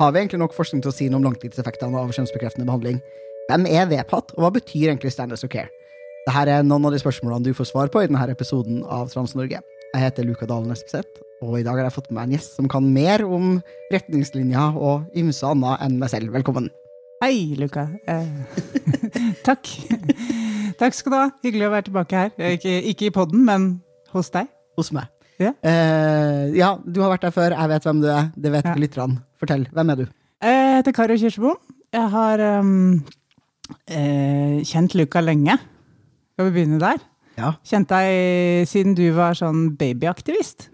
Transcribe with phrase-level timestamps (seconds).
[0.00, 3.00] Har vi egentlig nok forskning til å si noe om langtidseffektene av kjønnsbekreftende behandling?
[3.50, 5.68] Hvem er VPAT, og hva betyr egentlig Standards of Care?
[6.26, 9.60] Dette er noen av de spørsmålene du får svar på i denne episoden av Trans-Norge.
[9.90, 12.56] Jeg heter Luka Dalen Espeseth, og i dag har jeg fått med meg en gjest
[12.56, 13.54] som kan mer om
[13.92, 16.32] retningslinjer og ymse annet enn meg selv.
[16.36, 16.68] Velkommen.
[17.20, 17.88] Hei, Luka.
[18.08, 18.28] Eh,
[19.48, 19.68] takk.
[20.80, 21.26] Takk skal du ha.
[21.44, 22.30] Hyggelig å være tilbake her.
[22.40, 23.66] Eh, Ikke, ikke i podden, men
[24.14, 24.48] hos deg.
[24.80, 25.10] Hos meg.
[25.40, 25.52] Ja.
[25.64, 27.52] Eh, ja, du har vært der før.
[27.56, 28.30] Jeg vet hvem du er.
[28.36, 28.76] Det vet Ja.
[28.80, 29.20] lytterne.
[29.40, 29.66] Fortell.
[29.72, 30.06] Hvem er du?
[30.44, 31.54] Jeg heter Karo Kirsebo.
[31.92, 33.00] Jeg har um,
[33.88, 35.56] eh, kjent Luka lenge.
[36.34, 37.00] Skal vi begynne der?
[37.40, 37.54] Ja.
[37.64, 40.68] Kjent deg siden du var sånn babyaktivist.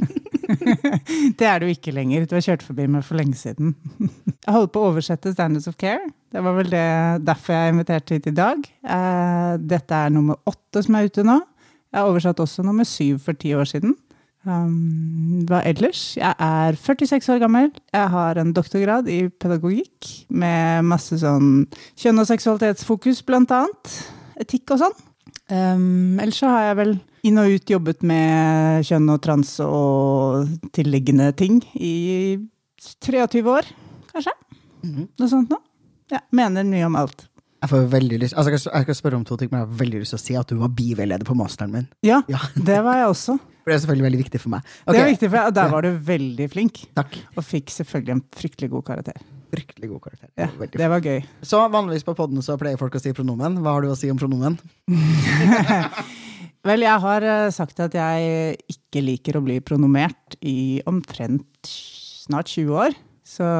[1.38, 2.26] det er du ikke lenger.
[2.26, 3.76] Du har kjørt forbi meg for lenge siden.
[4.42, 6.02] jeg holder på å oversette Standards of Care.
[6.34, 6.86] Det var vel det,
[7.26, 8.66] derfor jeg inviterte hit i dag.
[8.82, 11.38] Eh, dette er nummer åtte som er ute nå.
[11.94, 13.94] Jeg har oversatt også nummer syv for ti år siden.
[14.46, 16.14] Um, hva ellers?
[16.14, 17.72] Jeg er 46 år gammel.
[17.90, 21.66] Jeg har en doktorgrad i pedagogikk med masse sånn
[21.98, 23.96] kjønn- og seksualitetsfokus, blant annet.
[24.38, 24.96] Etikk og sånn.
[25.50, 26.94] Um, ellers så har jeg vel
[27.26, 32.38] inn og ut jobbet med kjønn og trans og tilliggende ting i
[33.02, 33.66] 23 år,
[34.12, 34.34] kanskje.
[34.84, 35.08] Mhm.
[35.18, 35.62] Noe sånt noe.
[36.12, 37.26] Ja, mener mye om alt.
[37.66, 40.00] Jeg får veldig lyst altså jeg, skal, spørre om to ting, men jeg har veldig
[40.04, 41.88] lyst til å si at du var biveileder på masteren min.
[42.06, 43.34] Ja, Ja, det var jeg også.
[43.40, 44.68] For det er selvfølgelig veldig viktig for meg.
[44.68, 46.78] Det Ok, er viktig, for meg, og der var du veldig flink.
[46.94, 47.16] Takk.
[47.34, 49.18] Og fikk selvfølgelig en fryktelig god karakter.
[49.50, 50.30] Fryktelig god karakter.
[50.38, 51.18] Ja, Veldig det var gøy.
[51.50, 53.58] Så vanligvis på podden så pleier folk å si pronomen.
[53.64, 54.60] Hva har du å si om pronomen?
[56.70, 62.54] Vel, jeg har eh, sagt at jeg ikke liker å bli pronomert i omtrent snart
[62.54, 62.98] 20 år.
[63.26, 63.50] Så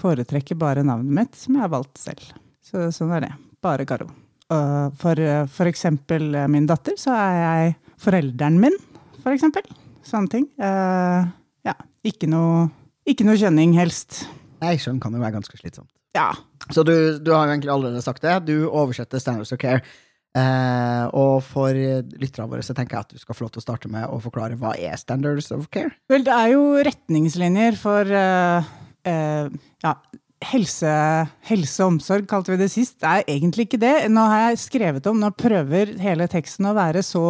[0.00, 2.32] foretrekker bare navnet mitt, som jeg har valgt selv.
[2.70, 3.32] Så sånn er det.
[3.62, 4.08] Bare Karo.
[4.98, 5.20] For,
[5.54, 8.74] for eksempel eh, min datter, så er jeg forelderen min,
[9.20, 9.66] for eksempel.
[10.06, 10.46] Sånne ting.
[10.58, 11.28] Eh,
[11.68, 11.74] ja,
[12.06, 12.68] ikke noe,
[13.06, 14.24] ikke noe kjønning, helst.
[14.62, 15.90] Nei, skjønn kan jo være ganske slitsomt.
[16.16, 16.32] Ja,
[16.74, 18.32] Så du, du har jo egentlig allerede sagt det.
[18.48, 19.84] Du oversetter Standards of Care.
[20.36, 23.64] Eh, og for lytterne våre så tenker jeg at du skal få lov til å
[23.64, 25.90] starte med å forklare hva er Standards of Care?
[26.10, 28.68] Vel, det er jo retningslinjer for eh,
[29.10, 29.50] eh,
[29.86, 29.94] ja,
[30.40, 30.90] helse,
[31.50, 32.98] helse og omsorg, kalte vi det sist.
[33.04, 33.94] Er egentlig ikke det.
[34.12, 37.24] Nå har jeg skrevet om, nå prøver hele teksten å være så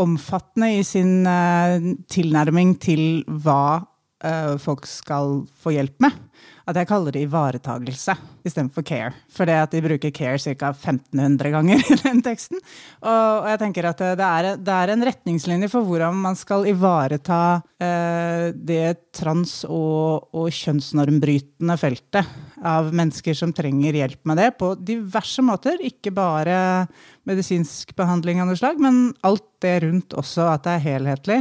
[0.00, 3.82] omfattende i sin eh, tilnærming til hva
[4.24, 6.20] eh, folk skal få hjelp med.
[6.68, 8.14] At jeg kaller det ivaretagelse
[8.46, 9.12] istedenfor care.
[9.30, 10.70] For det at de bruker care ca.
[10.70, 12.60] 1500 ganger i den teksten.
[13.02, 17.42] Og, jeg tenker at det er, det er en retningslinje for hvordan man skal ivareta
[17.82, 22.30] eh, det trans- og, og kjønnsnormbrytende feltet
[22.62, 25.80] av mennesker som trenger hjelp med det, på diverse måter.
[25.82, 26.86] Ikke bare
[27.28, 31.40] medisinsk behandling av noe slag, men alt det rundt også, at det er helhetlig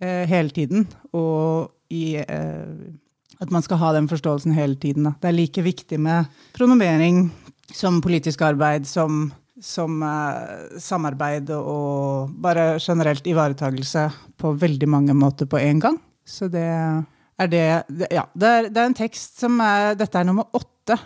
[0.00, 0.88] eh, hele tiden.
[1.16, 2.72] Og i eh,
[3.38, 5.06] at man skal ha den forståelsen hele tiden.
[5.06, 5.14] Da.
[5.20, 6.26] Det er like viktig med
[6.56, 7.28] pronomering
[7.74, 9.28] som politisk arbeid, som,
[9.60, 16.00] som uh, samarbeid og bare generelt ivaretagelse på veldig mange måter på en gang.
[16.26, 20.18] Så det er det, det Ja, det er, det er en tekst som er Dette
[20.18, 20.98] er nummer åtte.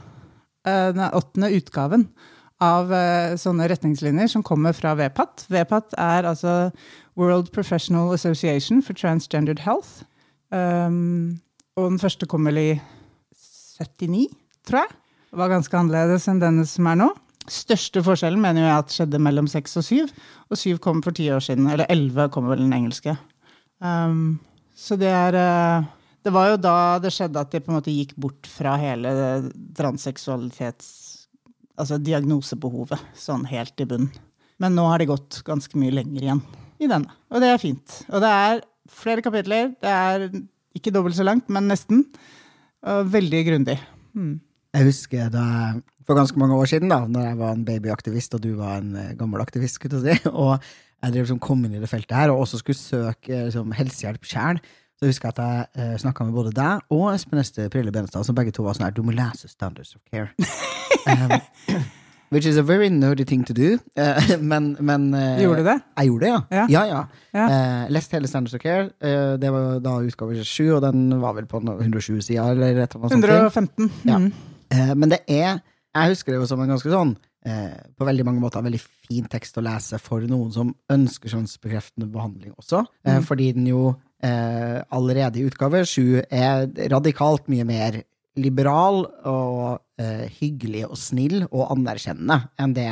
[0.66, 2.08] eh, Den åttende utgaven
[2.62, 5.46] av uh, sånne retningslinjer som kommer fra VPAT.
[5.50, 6.70] VPAT er altså
[7.18, 10.06] World Professional Association for Transgendered Health.
[10.54, 11.40] Um,
[11.78, 12.70] og den første kom vel i
[13.80, 14.26] 79,
[14.68, 14.96] tror jeg.
[15.32, 17.08] Det var ganske annerledes enn denne som er nå.
[17.50, 20.10] Største forskjellen mener jeg at skjedde mellom seks og syv.
[20.52, 21.70] Og syv kom for ti år siden.
[21.72, 23.16] Eller elleve kommer vel den engelske.
[23.80, 24.36] Um,
[24.76, 25.88] så det er eh,
[26.22, 29.10] Det var jo da det skjedde at de på en måte gikk bort fra hele
[29.78, 30.90] transseksualitets...
[31.80, 34.12] Altså diagnosebehovet, sånn helt i bunnen.
[34.60, 36.42] Men nå har de gått ganske mye lenger igjen
[36.84, 37.10] i denne.
[37.32, 37.94] Og det er fint.
[38.12, 38.60] Og det er
[38.92, 39.72] flere kapitler.
[39.80, 40.26] Det er
[40.78, 42.04] ikke dobbelt så langt, men nesten.
[42.82, 43.78] Og veldig grundig.
[44.18, 44.40] Mm.
[44.74, 48.34] Jeg husker da jeg- for ganske mange år siden, da når jeg var en babyaktivist
[48.34, 50.58] og du var en eh, gammel aktivist, skulle jeg si, og
[51.02, 53.70] jeg drev, som kom inn i det feltet her og også skulle søke eh, liksom,
[53.78, 54.58] helsehjelp sjøl.
[54.98, 58.24] Så jeg husker at jeg eh, snakka med både deg og Espen Este Prille Benestad,
[58.26, 60.30] som begge to var sånn her Du må lese Standards of Care.
[61.10, 61.82] um,
[62.32, 63.78] which is a very nerdy thing to do.
[63.96, 64.16] Uh,
[64.52, 65.76] men, men uh, Gjorde du det?
[66.00, 66.40] Jeg gjorde det, ja.
[66.50, 66.66] Ja.
[66.72, 67.02] ja, ja.
[67.36, 67.46] Ja.
[67.48, 68.88] Uh, leste hele Standards of Care.
[69.38, 72.96] Det var da utgave 7, og den var vel på no- 107 sider, eller et
[72.96, 73.28] eller annet sånt.
[73.28, 73.90] 115.
[74.08, 74.18] Ja.
[74.18, 74.32] Mm.
[74.72, 75.60] Eh, men det er
[75.92, 77.10] Jeg husker det jo som en ganske sånn
[77.44, 82.08] eh, på veldig mange måter veldig fin tekst å lese for noen som ønsker kjønnsbekreftende
[82.14, 83.26] behandling også, eh, Mm.
[83.28, 83.82] fordi den jo
[84.24, 88.00] eh, allerede i utgave sju er radikalt mye mer
[88.40, 92.88] liberal og eh, hyggelig og snill og anerkjennende enn det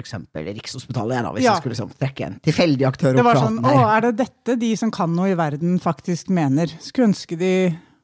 [0.00, 1.52] eksempel Rikshospitalet er, da, hvis Ja.
[1.52, 4.70] jeg skulle liksom trekke en tilfeldig aktør opp fra sånn Å, er det dette de
[4.80, 6.72] som kan noe i verden, faktisk mener?
[6.80, 7.52] Skulle ønske de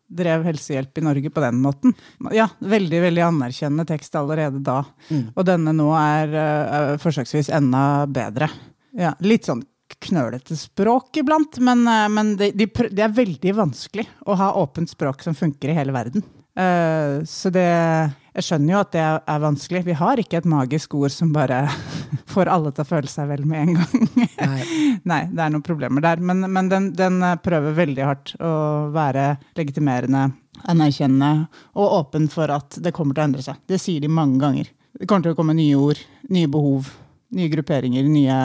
[0.09, 1.95] drev helsehjelp i Norge på den måten.
[2.33, 4.83] Ja, veldig veldig anerkjennende tekst allerede da.
[5.09, 5.27] Mm.
[5.35, 8.49] Og denne nå er uh, forsøksvis enda bedre.
[8.97, 9.65] Ja, litt sånn
[10.05, 14.91] knølete språk iblant, men, eh, men det, de, de er veldig vanskelig å ha åpent
[14.91, 16.25] språk som funker i hele verden.
[16.59, 17.69] Eh, så det
[18.39, 19.81] Jeg skjønner jo at det er, vanskelig.
[19.87, 21.65] Vi har ikke et magisk ord som bare
[22.33, 24.11] får alle til å føle seg vel med en gang.
[24.39, 24.61] Nei.
[25.11, 26.23] Nei, det er noen problemer der.
[26.23, 28.53] Men, men den, den eh, prøver veldig hardt å
[28.95, 30.29] være legitimerende,
[30.71, 33.59] anerkjennende og åpen for at det kommer til å endre seg.
[33.67, 34.71] Det sier de mange ganger.
[34.99, 35.99] Det kommer til å komme nye ord,
[36.31, 36.93] nye behov,
[37.35, 38.39] nye grupperinger, nye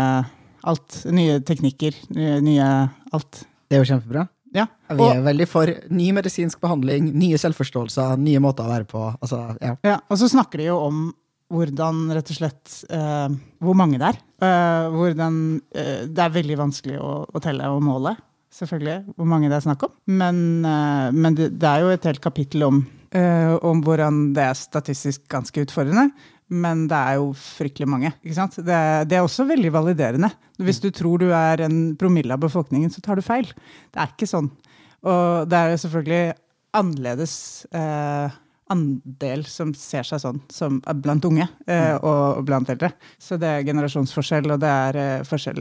[0.63, 1.03] alt.
[1.13, 2.69] Nye teknikker, nye, nye
[3.13, 3.43] alt.
[3.69, 4.25] Det er jo kjempebra.
[4.53, 4.67] Ja.
[4.93, 9.05] Vi er veldig for ny medisinsk behandling, nye selvforståelser, nye måter å være på.
[9.19, 9.75] Altså, ja.
[9.85, 11.05] ja, og så snakker de jo om
[11.53, 13.29] hvordan rett og slett uh,
[13.61, 14.21] Hvor mange det er.
[14.41, 15.41] Uh, hvordan,
[15.75, 18.15] uh, det er veldig vanskelig å, å telle og måle,
[18.53, 19.93] selvfølgelig, hvor mange det er snakk om.
[20.19, 22.83] Men, eh, men det, det er jo et helt kapittel om,
[23.15, 26.11] eh, om hvordan det er statistisk ganske utfordrende.
[26.51, 28.13] Men det er jo fryktelig mange.
[28.21, 28.59] ikke sant?
[28.59, 28.79] Det,
[29.09, 30.29] det er også veldig validerende.
[30.61, 33.47] Hvis du tror du er en promille av befolkningen, så tar du feil.
[33.93, 34.51] Det er ikke sånn.
[35.03, 36.23] Og det er jo selvfølgelig
[36.73, 37.35] annerledes
[37.75, 38.39] eh,
[38.71, 42.93] andel som ser seg sånn som blant unge eh, og blant eldre.
[43.21, 45.59] Så det er generasjonsforskjell, og det er eh, forskjell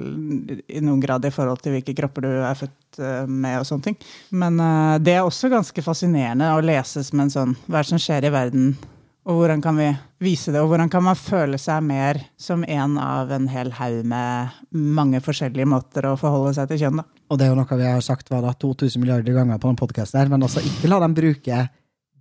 [0.62, 3.90] i noen grad i forhold til hvilke kropper du er født eh, med og sånne
[3.90, 3.98] ting.
[4.30, 7.92] Men eh, det er også ganske fascinerende å lese som en sånn Hva er det
[7.92, 8.72] som skjer i verden?
[9.22, 9.86] Og hvordan kan vi
[10.22, 14.00] vise det, og hvordan kan man føle seg mer som en av en hel haug
[14.10, 17.06] med mange forskjellige måter å forholde seg til kjønn, da.
[17.30, 19.80] Og det er jo noe vi har sagt var da 2000 milliarder ganger på denne
[19.80, 21.62] podkasten her, men også ikke la dem bruke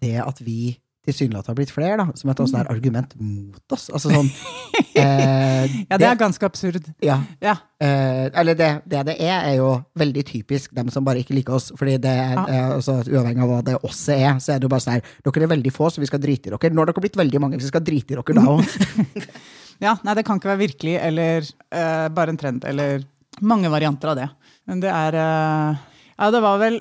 [0.02, 0.76] det at vi
[1.08, 3.88] tilsynelatende har blitt flere, da, som et der argument mot oss.
[3.90, 4.30] Altså sånn
[5.02, 6.86] eh, Ja, det er ganske absurd.
[7.02, 7.56] ja, Ja.
[7.82, 11.54] eh, Eller det, det det er, er jo veldig typisk dem som bare ikke liker
[11.58, 11.72] oss.
[11.76, 12.46] Fordi det er, Ja.
[12.48, 15.02] eh, altså, Uavhengig av hva det oss er, så er det jo bare sånn her
[15.26, 16.70] Dere er veldig få, så vi skal drite i dere.
[16.74, 18.66] Nå har dere blitt veldig mange, så vi skal drite i dere da òg.
[19.82, 21.42] Ja, nei, det kan ikke være virkelig eller
[21.74, 23.02] eh, bare en trend, eller
[23.42, 24.28] mange varianter av det.
[24.70, 25.80] Men det er eh,
[26.22, 26.76] Ja, det var vel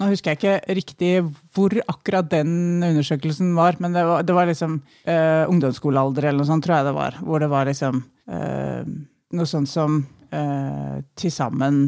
[0.00, 1.10] Nå husker jeg ikke riktig
[1.52, 6.48] hvor akkurat den undersøkelsen var, men det var, det var liksom eh, ungdomsskolealder eller noe
[6.48, 7.18] sånt, tror jeg det var.
[7.20, 8.00] Hvor det var liksom
[8.32, 8.88] eh,
[9.36, 9.98] noe sånt som
[10.32, 11.82] eh, til sammen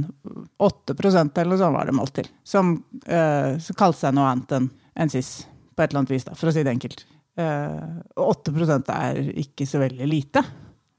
[0.60, 2.28] 8 eller noe sånt var det målt til.
[2.44, 2.76] Som,
[3.06, 4.68] eh, som kalte seg noe annet enn
[5.00, 7.06] en cis, på et eller annet vis, da, for å si det enkelt.
[7.40, 10.44] Eh, og 8 er ikke så veldig lite.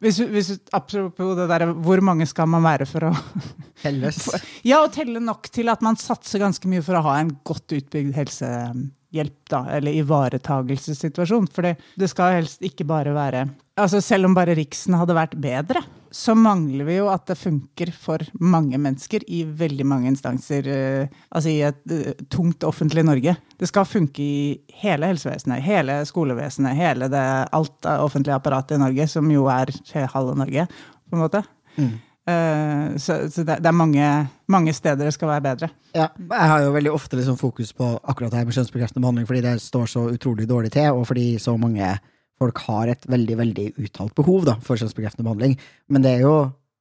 [0.01, 3.11] Hvis, hvis, apropos det der, hvor mange skal man være for å
[3.83, 4.27] Helves.
[4.69, 7.73] Ja, og telle nok til at man satser ganske mye for å ha en godt
[7.77, 11.49] utbygd helsehjelp, da, eller ivaretagelsessituasjon.
[11.53, 13.47] For det, det skal helst ikke bare være
[13.81, 15.81] Altså Selv om bare Riksen hadde vært bedre,
[16.11, 20.67] så mangler vi jo at det funker for mange mennesker i veldig mange instanser.
[20.67, 23.35] eh, altså i et eh, tungt offentlig Norge.
[23.57, 29.07] Det skal funke i hele helsevesenet, hele skolevesenet, hele det, alt offentlige apparatet i Norge,
[29.07, 29.71] som jo er
[30.13, 30.67] halve Norge,
[31.09, 31.43] på en måte.
[31.77, 31.95] Mm.
[32.27, 35.69] Eh, så så det, det er mange, mange steder det skal være bedre.
[35.95, 39.27] Ja, jeg har jo veldig ofte liksom fokus på akkurat det her med kjønnsbekreftende behandling,
[39.27, 41.97] fordi det står så utrolig dårlig til, og fordi så mange
[42.41, 45.55] folk har et veldig veldig uttalt behov da, for kjønnsbekreftende behandling.
[45.93, 46.35] Men det er jo,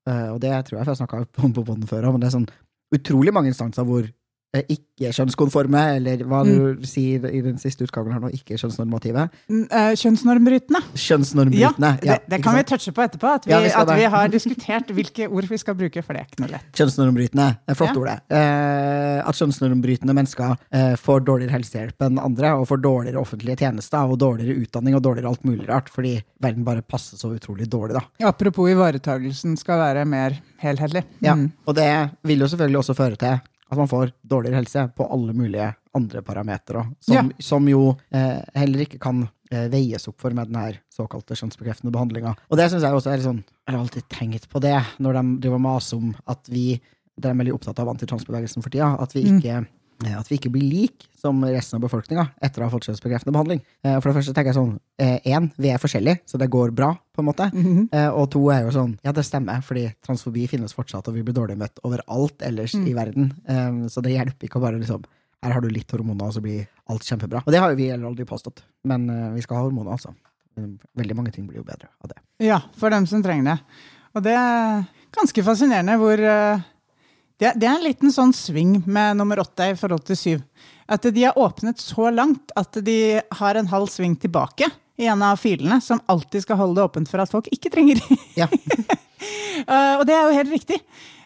[0.09, 2.39] eh, og det tror jeg jeg har snakka om på podden før, men det er
[2.39, 2.51] sånn
[2.97, 4.09] utrolig mange instanser hvor
[4.55, 9.29] eh, ikke-kjønnskonforme, eller hva du sier i den siste utgangen her nå, ikke-kjønnsnormative.
[9.51, 10.81] Mm, eh, Kjønnsnormbrytende.
[11.57, 11.71] Ja,
[12.05, 13.31] ja det, det kan vi ikke touche på etterpå.
[13.41, 16.23] At vi, Ja, vi at vi har diskutert hvilke ord vi skal bruke, for det
[16.25, 16.69] er ikke noe lett.
[16.77, 17.49] Kjønnsnormbrytende.
[17.67, 18.01] Det er flott Ja.
[18.01, 18.39] ord, det.
[18.41, 24.11] Eh, at kjønnsnormbrytende mennesker eh, får dårligere helsehjelp enn andre, og får dårligere offentlige tjenester,
[24.11, 27.95] og dårligere utdanning og dårligere alt mulig rart, fordi verden bare passer så utrolig dårlig,
[27.99, 28.29] da.
[28.31, 31.05] Apropos ivaretagelsen skal være mer helhetlig.
[31.21, 31.53] Ja, Mm.
[31.67, 35.33] Og det vil jo selvfølgelig også føre til at man får dårligere helse på alle
[35.37, 37.23] mulige andre parametere, som, Ja.
[37.41, 41.93] som jo eh, heller ikke kan eh, veies opp for med den her såkalte kjønnsbekreftende
[41.95, 42.37] behandlinga.
[42.51, 45.13] Og det syns jeg også er litt sånn Jeg har alltid tenkt på det, når
[45.21, 46.81] de driver maser om at vi
[47.21, 49.39] De er veldig opptatt av antitransbevegelsen for tida, at vi Mm.
[49.41, 49.65] ikke eh,
[50.09, 53.61] at vi ikke blir lik som resten av befolkninga etter å ha fått kjønnsbekreftende behandling.
[53.85, 56.95] Eh, For det første tenker jeg sånn Én, vi er forskjellige, så det går bra,
[57.17, 57.51] på en måte.
[57.53, 58.13] Mm -hmm.
[58.13, 61.35] og to er jo sånn, ja det stemmer, fordi transfobi finnes fortsatt, og vi blir
[61.35, 62.87] dårlig møtt overalt ellers Mm.
[62.87, 63.33] i verden.
[63.49, 65.03] Eh, så det hjelper ikke å bare liksom
[65.43, 67.43] her har du litt hormoner, og så blir alt kjempebra.
[67.47, 70.15] Og det har jo vi heller aldri påstått, men vi skal ha hormoner, altså.
[70.97, 72.17] Veldig mange ting blir jo bedre av det.
[72.47, 73.61] Ja, for dem som trenger det.
[74.15, 76.17] Og det er ganske fascinerende hvor
[77.41, 80.43] det, det, er en liten sånn sving med nummer åtte i forhold til syv.
[80.91, 84.69] At de har åpnet så langt at de har en halv sving tilbake
[85.01, 88.03] i en av filene, som alltid skal holde det åpent for at folk ikke trenger.
[88.37, 88.51] Ja.
[88.51, 90.81] uh, og det er jo helt riktig.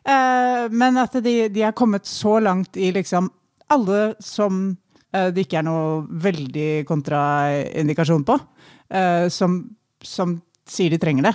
[0.06, 3.32] Uh, men at de, de har kommet så langt i liksom
[3.74, 4.66] alle som
[5.16, 8.38] uh, det ikke er noe veldig kontraindikasjon på,
[9.32, 9.56] som,
[10.04, 10.36] som,
[10.68, 11.32] sier de trenger det,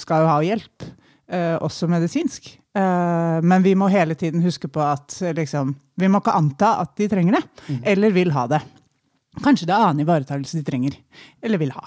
[0.00, 0.84] skal jo ha hjelp.
[1.66, 2.46] også medisinsk.
[2.74, 7.08] Men vi må hele tiden huske på at liksom, vi må ikke anta at de
[7.10, 7.78] trenger det, mm.
[7.94, 8.60] eller vil ha det.
[9.42, 10.96] Kanskje det er annen ivaretakelse de trenger,
[11.44, 11.84] eller vil ha.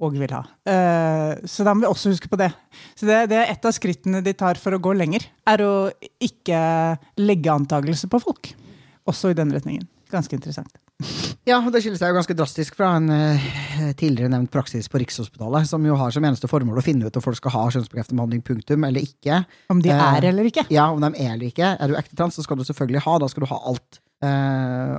[0.00, 0.42] Og vil ha.
[0.68, 2.50] Uh, så da må vi også huske på det.
[2.98, 5.72] Så det, det, er et av skrittene de tar for å gå lenger, er å
[6.22, 6.60] ikke
[7.20, 8.52] legge antakelser på folk.
[9.08, 9.86] Også i den retningen.
[10.12, 10.72] Ganske interessant.
[11.48, 13.44] Ja, det skiller seg jo ganske drastisk fra en uh,
[13.98, 17.24] tidligere nevnt praksis på Rikshospitalet, som jo har som eneste formål å finne ut om
[17.24, 19.42] folk skal ha kjønnsbekreftende behandling, punktum, eller ikke.
[19.72, 20.66] Om de er eller ikke?
[20.72, 21.74] Ja, om de er eller ikke.
[21.76, 23.16] Er du ekte trans, så skal du selvfølgelig ha.
[23.22, 24.02] Da skal du ha alt.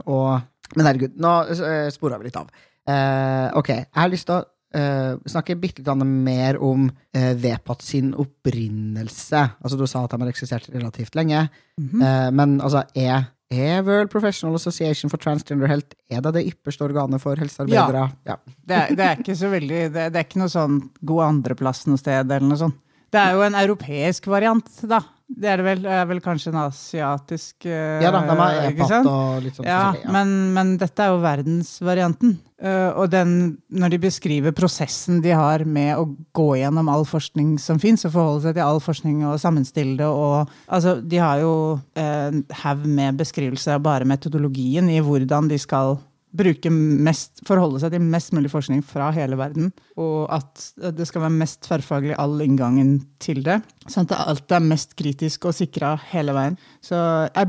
[0.10, 0.42] og
[0.78, 2.50] men herregud, nå uh, spora vi litt av.
[2.88, 4.46] Uh, ok, jeg har lyst til å
[4.78, 9.44] uh, snakke bitte litt mer om uh, VPAT sin opprinnelse.
[9.60, 11.48] Altså, du sa at de har eksistert relativt lenge.
[11.80, 12.32] Mm -hmm.
[12.32, 17.22] men altså, er, er, World Professional Association for Transgender Health er det det ypperste organet
[17.24, 18.06] for helsearbeidere?
[18.26, 18.36] Ja.
[18.36, 18.56] ja.
[18.64, 20.80] Det, er, det, er, ikke så veldig Det, det er ikke noe sånn
[21.12, 22.80] god andreplass noe sted, eller noe sånt.
[23.12, 25.02] Det er jo en europeisk variant, da.
[25.32, 28.58] Det er det vel, Det er vel kanskje en asiatisk uh, Ja da, de har
[28.68, 30.12] e-patt og litt sånn ja, ja.
[30.12, 32.36] Men, men, dette er jo verdensvarianten.
[32.62, 33.32] Uh, og den,
[33.74, 36.06] når de beskriver prosessen de har med å
[36.38, 40.10] gå gjennom all forskning som fins, og forholde seg til all forskning og sammenstille det
[40.10, 41.54] og Altså, de har jo
[42.00, 45.98] en haug med beskrivelser av bare metodologien i hvordan de skal
[46.32, 49.72] bruke mest, forholde seg til mest mulig forskning fra hele verden.
[50.00, 53.60] Og at det skal være mest tverrfaglig all inngangen til det.
[53.88, 56.58] Sånn at alt er mest kritisk og sikra hele veien.
[56.84, 56.98] Så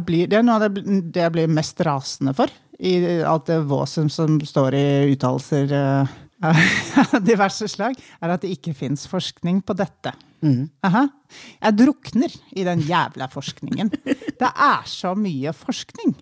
[0.06, 0.84] blir, det er noe av det,
[1.14, 7.22] jeg blir mest rasende for i alt det våsen som står i uttalelser uh, av
[7.30, 10.14] diverse slag, er at det ikke fins forskning på dette.
[10.42, 10.66] Mm.
[10.82, 13.92] Jeg drukner i den jævla forskningen.
[14.02, 16.16] Det er så mye forskning.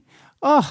[0.45, 0.69] Åh,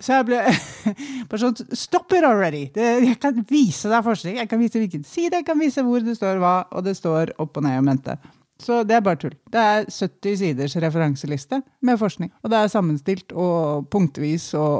[0.00, 0.40] så jeg ble
[1.30, 2.66] bare sånn Stop it already!
[2.74, 4.40] Det, jeg kan vise deg forskning.
[4.40, 7.34] Jeg kan vise hvilken side, jeg kan vise hvor det står hva, og det står
[7.42, 8.16] opp og ned og mente.
[8.60, 9.34] Så det er bare tull.
[9.48, 12.28] Det er 70 siders referanseliste med forskning.
[12.44, 14.74] Og det er sammenstilt og punktvis og,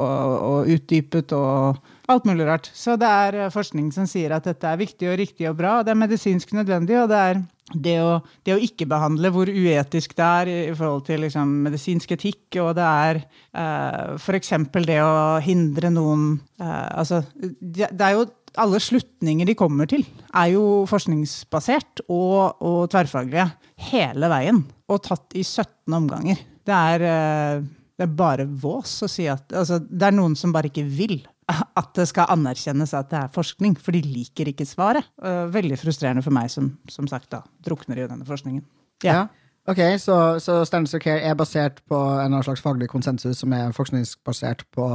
[0.51, 2.69] og utdypet og alt mulig rart.
[2.77, 5.79] Så det er eh, forskning som sier at dette er viktig og riktig og bra,
[5.79, 7.41] og det er medisinsk nødvendig, og det er
[7.73, 12.13] det å, det å ikke behandle hvor uetisk det er i forhold til liksom, medisinsk
[12.17, 14.53] etikk, og det er uh, f.eks.
[14.87, 18.27] det å hindre noen uh, Altså, det, det er jo
[18.59, 20.03] alle slutninger de kommer til,
[20.35, 23.47] er jo forskningsbasert og, og, tverrfaglige
[23.91, 24.63] hele veien.
[24.91, 26.41] Og tatt i 17 omganger.
[26.67, 30.53] Det er, uh, det er bare vås å si at altså, Det er noen som
[30.53, 34.67] bare ikke vil at det skal anerkjennes at det er forskning, for de liker ikke
[34.67, 35.07] svaret.
[35.21, 38.63] Veldig frustrerende for meg, som, som sagt da, drukner i denne forskningen.
[39.05, 39.13] Ja.
[39.13, 39.21] ja.
[39.69, 43.75] Ok, Så, så Standards of Care er basert på en slags faglig konsensus som er
[43.77, 44.87] forskningsbasert på,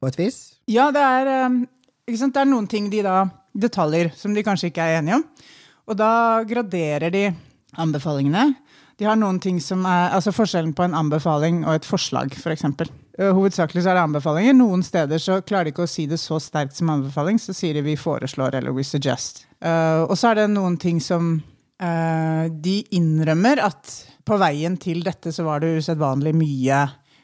[0.00, 0.40] på et vis?
[0.66, 1.30] Ja, det er,
[2.16, 5.24] sant, det er noen ting de da Detaljer som de kanskje ikke er enige om.
[5.90, 6.10] Og da
[6.46, 7.24] graderer de
[7.78, 8.52] anbefalingene.
[8.98, 12.66] De har noen ting som er, altså Forskjellen på en anbefaling og et forslag, f.eks.
[12.78, 14.54] For Eh, hovedsakelig så er det anbefalinger.
[14.56, 17.76] Noen steder så klarer de ikke å si det så sterkt som anbefaling, så sier
[17.76, 19.44] de vi foreslår eller we suggest.
[19.64, 21.34] Uh, og så er det noen ting som
[21.82, 23.92] uh, de innrømmer at
[24.24, 26.80] på veien til dette så var det usedvanlig mye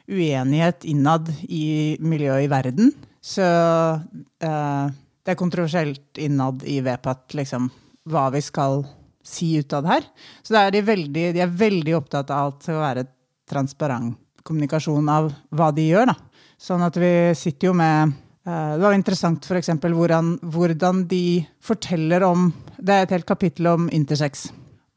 [0.07, 2.93] uenighet innad i miljøet i verden.
[3.23, 4.85] Så uh,
[5.27, 7.71] det er kontroversielt innad i VPAT liksom,
[8.07, 8.85] hva vi skal
[9.27, 10.07] si ut av det her.
[10.45, 13.07] Så er de, veldig, de er veldig opptatt av alt å være
[13.47, 14.15] transparent
[14.47, 16.11] kommunikasjon av hva de gjør.
[16.11, 16.15] Da.
[16.57, 18.13] Sånn at vi sitter jo med
[18.47, 19.75] eh, Det var interessant f.eks.
[19.83, 24.47] Hvordan, hvordan de forteller om Det er et helt kapittel om intersex.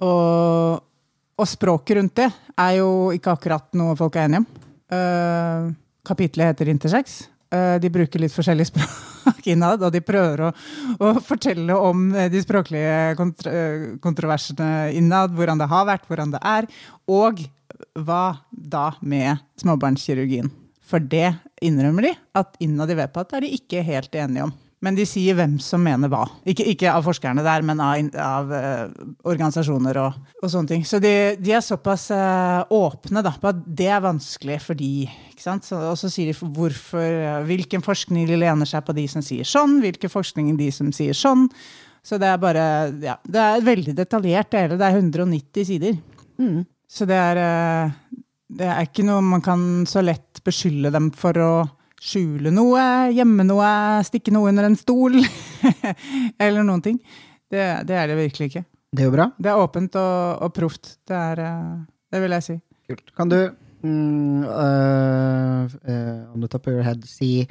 [0.01, 0.81] Og,
[1.37, 4.49] og, språket rundt det er jo ikke akkurat noe folk er enige om.
[4.91, 5.69] Uh,
[6.09, 7.21] kapitlet heter intersex.
[7.53, 10.51] Uh, de bruker litt forskjellig språk innad, og de prøver å,
[11.05, 13.55] å fortelle om de språklige kontro
[14.03, 16.69] kontroversene innad, hvordan det har vært, hvordan det er,
[17.13, 17.45] og
[17.99, 20.51] hva da med småbarnskirurgien?
[20.91, 24.57] For det innrømmer de, at innad i VPAT er de ikke helt enige om.
[24.81, 26.23] Men de sier hvem som mener hva.
[26.49, 30.87] Ikke, ikke av forskerne der, men av, av uh, organisasjoner og, og, sånne ting.
[30.89, 35.05] Så de, de er såpass uh, åpne da, på at det er vanskelig for de.
[35.37, 39.25] Så, og så sier de hvorfor, uh, hvilken forskning de lener seg på de som
[39.25, 41.45] sier sånn, hvilken forskning de som sier sånn.
[42.01, 42.65] Så det er bare
[43.05, 44.81] Ja, det er veldig detaljert, det hele.
[44.81, 46.01] Det er 190 sider.
[46.41, 46.65] Mm.
[46.91, 47.39] Så det er,
[48.51, 51.53] det er ikke noe man kan så lett beskylde dem for å
[52.01, 52.83] skjule noe,
[53.15, 53.71] gjemme noe,
[54.07, 55.21] stikke noe under en stol.
[56.43, 56.99] Eller noen ting.
[57.51, 58.65] Det, det, er det virkelig ikke.
[58.91, 59.29] Det er jo bra.
[59.39, 60.95] Det er åpent og, og proft.
[61.07, 61.75] Det, er, eh,
[62.11, 62.57] det vil jeg si.
[62.91, 63.13] Kult.
[63.19, 63.39] Kan du,
[63.85, 67.45] mm, uh, uh, on the top of your head, si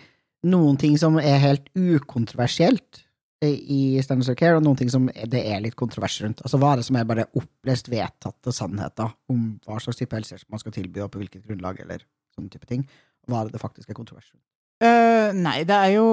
[0.50, 3.06] noen ting som er helt ukontroversielt
[3.48, 6.42] i Standards of Care, og noen ting som det er litt kontrovers rundt?
[6.44, 10.50] Altså Hva er det som er bare opplest vedtatte sannheter om hva slags type helsehjelp
[10.52, 12.04] man skal tilby, og på hvilket grunnlag, eller
[12.36, 12.84] sånne type ting?
[13.30, 14.46] hva er det det faktisk er kontrovers rundt?
[14.80, 16.08] Uh, nei, det er jo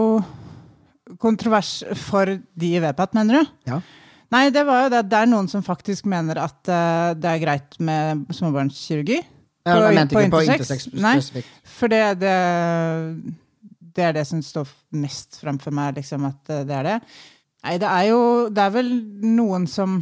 [1.23, 3.55] kontrovers for de i VPAT, mener du?
[3.71, 3.81] Ja.
[4.35, 5.05] Nei, det var jo det.
[5.07, 9.21] Det er noen som faktisk mener at uh, det er greit med småbarnskirurgi.
[9.67, 11.55] Ja, jeg mente ikke på intersex spesifikt.
[11.77, 12.35] For det, det,
[13.97, 14.69] det, er det som står
[15.01, 16.99] mest fremfor meg, liksom, at uh, det er det.
[17.67, 18.21] Nei, det er jo
[18.55, 18.93] Det er vel
[19.27, 19.99] noen som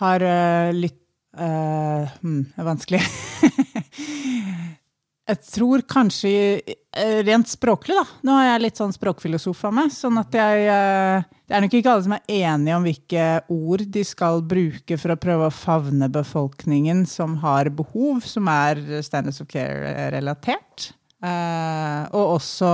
[0.00, 1.00] har uh, litt
[1.36, 3.02] uh, hmm, Det er vanskelig.
[5.26, 6.30] Jeg tror kanskje
[6.62, 8.04] eh, rent språklig, da.
[8.28, 9.88] Nå er jeg litt sånn språkfilosof av meg.
[9.90, 13.82] sånn at jeg uh, Det er nok ikke alle som er enige om hvilke ord
[13.96, 19.42] de skal bruke for å prøve å favne befolkningen som har behov, som er standards
[19.42, 20.92] of care-relatert.
[21.26, 22.70] Eh, og også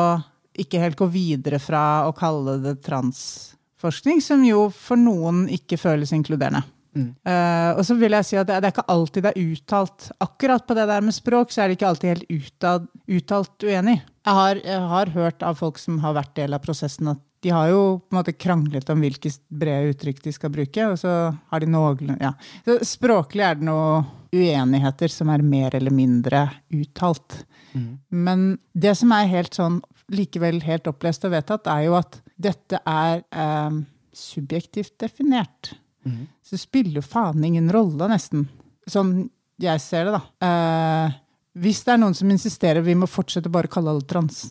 [0.59, 6.13] ikke helt gå videre fra å kalle det transforskning, som jo for noen ikke føles
[6.17, 6.65] inkluderende.
[6.93, 7.09] Mm.
[7.25, 10.11] Uh, og så vil jeg si at det, det, er ikke alltid det er uttalt
[10.21, 13.95] Akkurat på det der med språk så er det ikke alltid helt uttalt, uttalt uenig.
[14.29, 17.51] Jeg har, jeg har, hørt av folk som har vært del av prosessen, at de
[17.51, 20.85] har jo på en måte kranglet om hvilke brede uttrykk de skal bruke.
[20.93, 21.15] og så
[21.51, 22.35] har de noen, ja.
[22.69, 27.43] Så Språklig er det noen uenigheter som er mer eller mindre uttalt.
[27.73, 27.99] Mm.
[28.09, 29.81] Men det som er helt sånn,
[30.13, 33.79] likevel helt opplest og vedtatt, er jo at dette er eh,
[34.17, 35.73] subjektivt definert.
[36.05, 36.27] Mm.
[36.43, 38.49] Så det spiller jo faen ingen rolle, nesten.
[38.91, 39.31] Sånn
[39.63, 40.23] jeg ser det, da.
[40.47, 41.19] Eh,
[41.63, 44.47] hvis det er noen som insisterer vi må fortsette bare å kalle alle trans,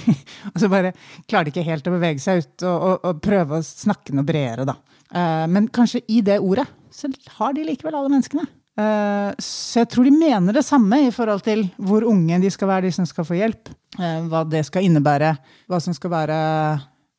[0.52, 0.94] og så bare
[1.26, 4.26] klarer de ikke helt å bevege seg ut og, og, og prøve å snakke noe
[4.26, 4.78] bredere, da.
[5.10, 8.46] Eh, men kanskje i det ordet så har de likevel alle menneskene.
[8.74, 12.70] Eh, så jeg tror de mener det samme i forhold til hvor unge de skal
[12.72, 13.70] være, de som skal få hjelp.
[14.00, 15.34] Eh, hva det skal innebære.
[15.70, 16.38] Hva som skal være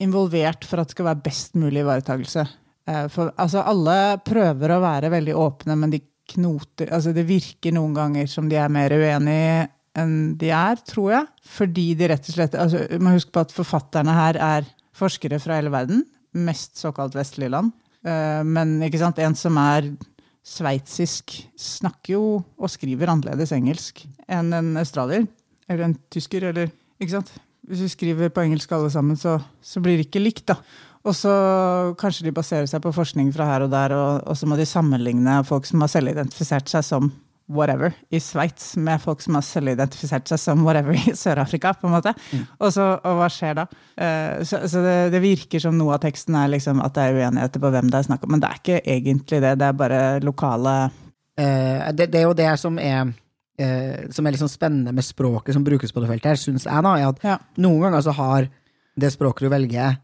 [0.04, 2.44] involvert for at det skal være best mulig ivaretakelse.
[2.90, 7.74] Eh, for altså, alle prøver å være veldig åpne, men de knoter altså, Det virker
[7.76, 11.28] noen ganger som de er mer uenige enn de er, tror jeg.
[11.56, 15.60] Fordi de rett og slett altså, Man husker på at forfatterne her er forskere fra
[15.62, 16.02] hele verden.
[16.36, 17.72] Mest såkalt vestlige land.
[18.46, 19.88] Men ikke sant, en som er
[20.46, 25.26] sveitsisk, snakker jo og skriver annerledes engelsk enn en australier.
[25.66, 26.70] Eller en tysker, eller
[27.02, 27.32] Ikke sant?
[27.66, 30.60] Hvis vi skriver på engelsk alle sammen, så, så blir det ikke likt, da.
[31.06, 31.32] Og så
[32.00, 34.68] kanskje de baserer seg på forskning fra her og der, og, og så må de
[34.70, 37.10] sammenligne folk som har selvidentifisert seg som
[37.48, 41.74] whatever i Sveits, med folk som har selvidentifisert seg som whatever i Sør-Afrika.
[41.78, 42.14] på en måte.
[42.32, 42.46] Mm.
[42.60, 43.68] Og, så, og hva skjer da?
[43.96, 47.20] Uh, så, så det, det, virker som noe av teksten er liksom at det er
[47.20, 49.54] uenigheter på hvem det er snakk om, men det er ikke egentlig det.
[49.62, 54.36] Det er bare lokale uh, det, det, er jo det som er uh, som er
[54.36, 57.26] liksom spennende med språket som brukes på det feltet, her, syns jeg, da, er at
[57.26, 57.40] ja.
[57.62, 58.50] noen ganger så har
[58.96, 60.00] det språket du velger,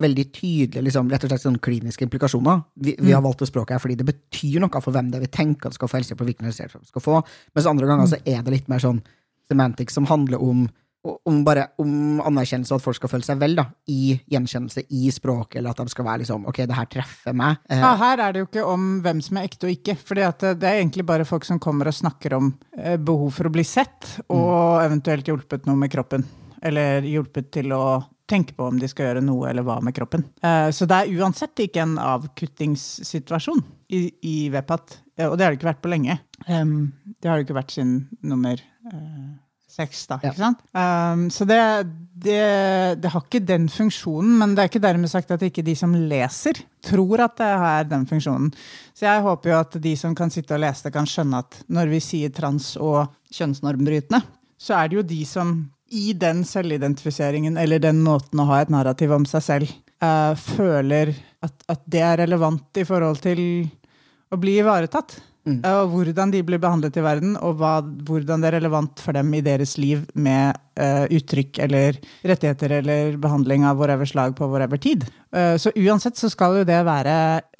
[0.00, 2.64] veldig tydelige liksom, rett og slett sånn kliniske implikasjoner.
[2.80, 3.28] Vi, vi har mm.
[3.28, 5.78] valgt det språket her fordi det betyr noe for hvem det er vi tenker at
[5.78, 7.22] skal få helsehjelp, og hvilken helsehjelp skal få.
[7.56, 8.12] Mens andre ganger mm.
[8.14, 9.02] så er det litt mer sånn
[9.50, 10.66] semantics som handler om,
[11.26, 15.10] om, bare, om anerkjennelse, og at folk skal føle seg vel da, i gjenkjennelse i
[15.14, 17.60] språket, eller at de skal være liksom Ok, det her treffer meg.
[17.68, 17.82] Eh.
[17.82, 19.96] Ja, her er det jo ikke om hvem som er ekte og ikke.
[19.98, 23.54] For det er egentlig bare folk som kommer og snakker om eh, behov for å
[23.54, 24.86] bli sett, og mm.
[24.86, 26.24] eventuelt hjulpet noe med kroppen.
[26.62, 27.84] Eller hjulpet til å
[28.30, 30.24] tenke på om de skal gjøre noe eller hva med kroppen.
[30.44, 33.62] Uh, så det er uansett ikke en avkuttingssituasjon
[33.96, 34.96] i, i VPAT.
[35.18, 36.18] Uh, og det har det ikke vært på lenge.
[36.40, 39.30] Det har det ikke vært siden nummer uh,
[39.70, 40.18] seks, da.
[40.22, 40.32] Ja.
[40.32, 40.62] Ikke sant?
[40.74, 41.60] Um, så det,
[42.24, 42.40] det,
[43.02, 45.94] det, har ikke den funksjonen, men det er ikke dermed sagt at ikke de som
[45.94, 48.50] leser, tror at det har den funksjonen.
[48.96, 51.60] Så jeg håper jo at de som kan sitte og lese det, kan skjønne at
[51.70, 54.22] når vi sier trans og kjønnsnormbrytende,
[54.60, 55.54] så er det jo de som
[55.90, 59.72] i den selvidentifiseringen, eller den måten å ha et narrativ om seg selv,
[60.04, 63.42] uh, føler at, at, det er relevant i forhold til
[64.30, 65.16] å bli ivaretatt.
[65.50, 65.60] Mm.
[65.66, 69.32] Og hvordan de blir behandlet i verden, og hva, hvordan det er relevant for dem
[69.34, 74.80] i deres liv med uh, uttrykk eller rettigheter eller behandling av whatever slag på whatever
[74.80, 75.06] tid.
[75.34, 77.14] Uh, så uansett så skal jo det være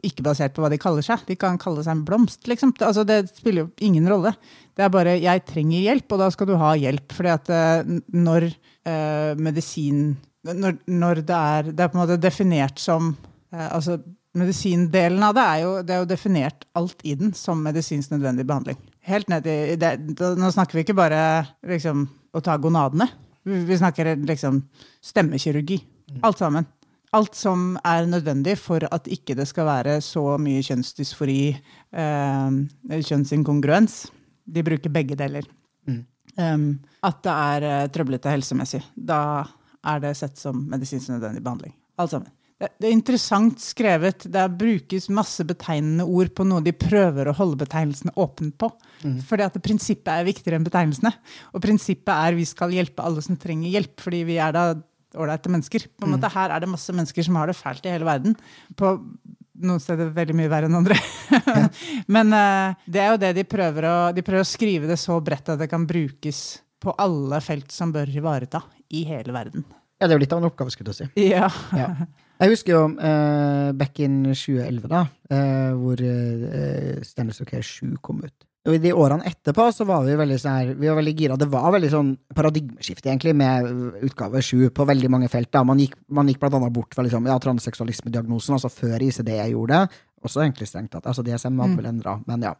[0.06, 1.24] ikke basert på hva de kaller seg.
[1.28, 2.74] De kan kalle seg en blomst, liksom.
[2.78, 4.34] Altså, det spiller jo ingen rolle.
[4.76, 7.12] Det er bare 'jeg trenger hjelp', og da skal du ha hjelp.
[7.12, 8.52] Fordi at uh, når
[9.36, 13.10] medisin når, når, det er Det er på en måte definert som
[13.52, 13.98] altså
[14.38, 18.44] Medisindelen av det er, jo, det er jo definert alt i den som medisinsk nødvendig
[18.46, 18.78] behandling.
[19.10, 19.94] Helt ned i det,
[20.38, 21.22] Nå snakker vi ikke bare
[21.66, 22.04] liksom,
[22.36, 23.08] å ta gonadene.
[23.42, 24.60] Vi snakker liksom
[25.02, 25.80] stemmekirurgi.
[26.12, 26.20] Mm.
[26.28, 26.68] Alt sammen.
[27.16, 31.40] Alt som er nødvendig for at ikke det skal være så mye kjønnsdysfori,
[31.90, 34.04] eh, kjønnsinkongruens.
[34.46, 35.48] De bruker begge deler.
[35.90, 36.04] Mm.
[36.38, 36.68] Um,
[37.02, 38.82] at det er uh, trøblete helsemessig.
[38.94, 39.42] Da
[39.90, 41.74] er det sett som medisinsk nødvendig behandling.
[41.98, 42.30] Alt sammen.
[42.60, 44.26] Det er interessant skrevet.
[44.28, 48.68] Det brukes masse betegnende ord på noe de prøver å holde betegnelsene åpne på.
[49.00, 49.16] Mm.
[49.24, 51.14] Fordi at prinsippet er viktigere enn betegnelsene.
[51.54, 54.66] Og prinsippet er vi skal hjelpe alle som trenger hjelp, fordi vi er da
[55.16, 55.88] ålreite mennesker.
[55.96, 56.18] På en mm.
[56.18, 58.36] måte Her er det masse mennesker som har det fælt i hele verden.
[58.76, 58.98] På
[59.60, 61.00] noen steder veldig mye verre enn andre.
[62.14, 65.18] Men uh, det er jo det de prøver å De prøver å skrive det så
[65.24, 68.62] bredt at det kan brukes på alle felt som bør ivareta
[68.96, 69.64] i hele verden.
[70.00, 71.08] Ja, det er jo litt av en oppgave, skulle du si.
[71.28, 71.48] Ja.
[71.76, 71.94] ja.
[72.40, 78.22] Jeg husker jo uh, back in 2011, da, uh, hvor uh, Stanley Care 7 kom
[78.24, 78.46] ut.
[78.68, 81.36] Og I de årene etterpå så var vi veldig, sånn vi var veldig gira.
[81.40, 83.68] Det var veldig sånn paradigmeskifte egentlig med
[84.08, 85.50] utgave 7 på veldig mange felt.
[85.52, 85.64] da.
[85.64, 89.54] Man gikk, man gikk blant annet bort fra liksom, ja, transseksualismediagnosen, altså før ICD jeg
[89.54, 90.02] gjorde det.
[90.28, 91.08] Også egentlig strengt tatt.
[91.08, 91.80] Altså DSM hadde mm.
[91.80, 92.52] vel endra, men ja.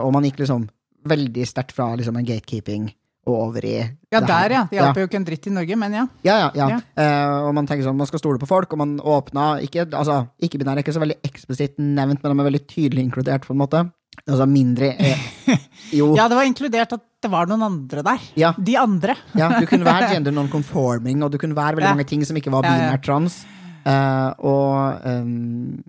[0.00, 0.64] og man gikk liksom
[1.08, 2.88] veldig sterkt fra liksom en gatekeeping
[3.28, 3.76] og over i
[4.12, 4.62] Ja, der, ja.
[4.68, 5.04] Det hjelper ja.
[5.04, 6.04] jo ikke en dritt i Norge, men ja.
[6.26, 6.68] Ja, ja.
[6.74, 6.78] ja.
[6.98, 10.24] Uh, og man tenker sånn, man skal stole på folk, og man åpna ikke, altså,
[10.42, 13.54] ikke binær er ikke så veldig eksplisitt nevnt, men de er veldig tydelig inkludert, på
[13.54, 13.84] en måte.
[14.22, 15.22] Altså mindre eh,
[15.98, 16.12] Jo.
[16.18, 18.28] ja, det var inkludert at det var noen andre der.
[18.38, 18.52] Ja.
[18.58, 19.16] De andre.
[19.38, 22.52] ja, Du kunne være gender non-conforming, og du kunne være veldig mange ting som ikke
[22.52, 23.42] var binært trans.
[23.82, 25.82] Uh, og um,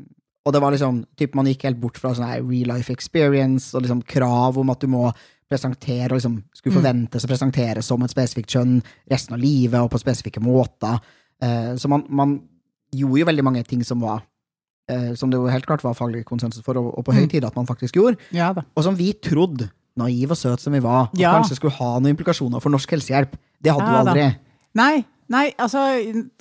[0.44, 3.86] og det var liksom, typ, Man gikk helt bort fra sånn real life experience og
[3.86, 5.06] liksom krav om at du må
[5.54, 6.80] presentere og liksom skulle mm.
[6.82, 8.80] forventes å presentere som et spesifikt kjønn
[9.12, 11.00] resten av livet og på spesifikke måter.
[11.44, 12.42] Uh, så man, man,
[12.94, 14.20] gjorde jo veldig mange ting som var
[14.92, 17.32] uh, som det jo helt klart var faglig konsensus for, og, på høy mm.
[17.32, 18.20] tid at man faktisk gjorde.
[18.36, 21.34] Ja, og som vi trodde, naiv og søt som vi var, at ja.
[21.38, 23.34] kanskje skulle ha noen implikasjoner for norsk helsehjelp.
[23.64, 24.30] Det hadde ja, du aldri.
[24.78, 24.94] Nei,
[25.32, 25.80] Nei, altså,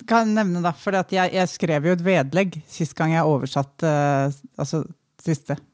[0.09, 3.87] kan jeg nevne da, for jeg, jeg, skrev jo et vedlegg sist gang jeg oversatte
[3.87, 4.83] uh, altså,
[5.23, 5.72] siste, eh,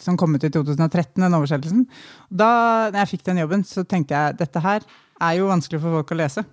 [0.00, 1.86] som kom ut i 2013, den oversettelsen.
[2.28, 2.50] Da
[2.92, 4.84] jeg fikk den jobben, så tenkte jeg dette her
[5.18, 6.44] er jo vanskelig for folk å lese.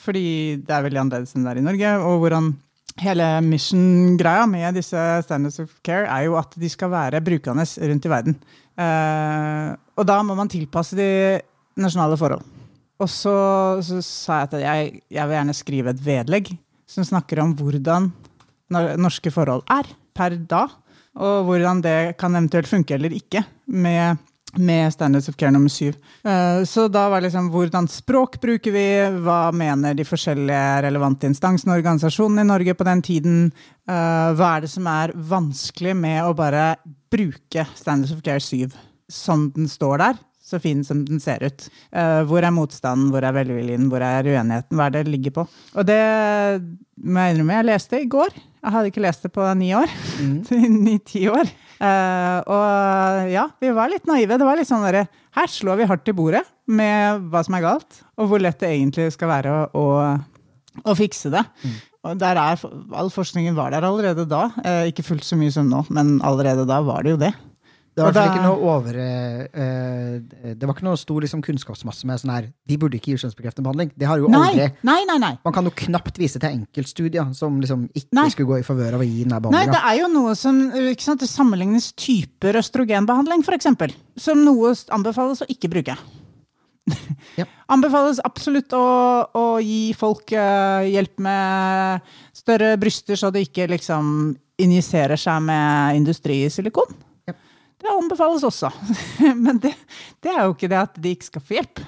[0.00, 0.24] Fordi
[0.64, 1.92] det er veldig annerledes enn det er i Norge.
[2.06, 2.52] Og hvordan
[3.00, 8.08] hele mission-greia med disse standards of care er jo at de skal være brukende rundt
[8.08, 8.38] i verden.
[8.80, 11.10] Uh, og da må man tilpasse de
[11.80, 12.44] nasjonale forhold.
[13.00, 13.34] Og så,
[13.84, 16.50] så sa jeg at jeg, jeg vil gjerne skrive et vedlegg
[16.90, 18.10] som snakker om hvordan
[19.00, 20.66] norske forhold er per da
[21.18, 24.20] og hvordan det kan eventuelt funke eller ikke med,
[24.58, 25.96] med Standards of Care nummer syv.
[26.22, 28.86] Uh, så da var liksom hvordan språk bruker vi,
[29.24, 33.42] hva mener de forskjellige relevante instansene og organisasjonene i Norge på den tiden?
[33.90, 36.72] Uh, hva er det som er vanskelig med å bare
[37.10, 38.70] bruke Standards of Care 7
[39.10, 40.26] som den står der?
[40.50, 41.66] Så fin som den ser ut.
[41.94, 44.76] Uh, hvor er motstanden, hvor er velviljen, hvor er uenigheten?
[44.78, 45.46] Hva er det det ligger på?
[45.78, 46.00] Og det
[47.00, 48.38] må jeg innrømme, jeg leste i går.
[48.60, 49.92] Jeg hadde ikke lest det på ni år.
[50.20, 50.38] Mm.
[50.84, 51.52] Ni-ti år.
[51.80, 54.36] Uh, og ja, vi var litt naive.
[54.36, 55.06] Det var litt sånn derre
[55.38, 58.74] Her slår vi hardt i bordet med hva som er galt, og hvor lett det
[58.74, 61.42] egentlig skal være å, å, å fikse det.
[61.64, 61.78] Mm.
[62.08, 62.60] Og der er,
[62.96, 64.46] All forskningen var der allerede da.
[64.64, 67.32] Eh, ikke fullt så mye som nå, men allerede da var det jo det.
[67.90, 72.32] Det var, ikke noe over, uh, det var ikke noe stor liksom, kunnskapsmasse med sånn
[72.32, 73.90] her De burde ikke gi kjønnsbekreftende behandling.
[73.98, 75.32] Det har jo nei, aldri nei, nei.
[75.44, 79.02] Man kan jo knapt vise til enkeltstudier som liksom ikke skulle gå i favør av
[79.02, 79.74] å gi denne behandlinga.
[79.74, 83.68] Nei, det er jo noe som ikke sant, det sammenlignes typer østrogenbehandling, f.eks.
[84.22, 85.98] Som noe anbefales å ikke bruke.
[87.38, 87.44] Ja.
[87.70, 88.84] Anbefales absolutt å,
[89.36, 96.00] å gi folk uh, hjelp med større bryster, så de ikke liksom injiserer seg med
[96.00, 96.90] industrisilikon.
[97.80, 98.70] Det anbefales også.
[99.44, 99.74] Men det,
[100.20, 101.82] det, er jo ikke det at de ikke skal få hjelp.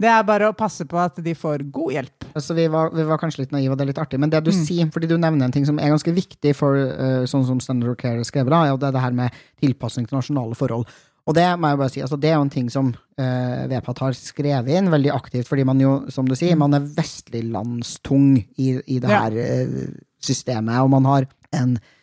[0.00, 2.24] Det er bare å passe på at de får god hjelp.
[2.30, 4.40] Altså, vi, var, vi, var, kanskje litt naive, og det er litt artig, men det
[4.46, 4.62] du mm.
[4.64, 8.00] sier, fordi du nevner en ting som er ganske viktig for uh, sånn som Standard
[8.00, 10.88] Care skrev, da, er det, det her med tilpasning til nasjonale forhold.
[11.28, 14.00] Og det må jeg bare si, altså det er jo en ting som uh, VPAT
[14.06, 16.64] har skrevet inn veldig aktivt, fordi man jo, som du sier, mm.
[16.64, 19.76] man er vestliglandstung i, i det her uh,
[20.24, 21.96] systemet, og man har en eh,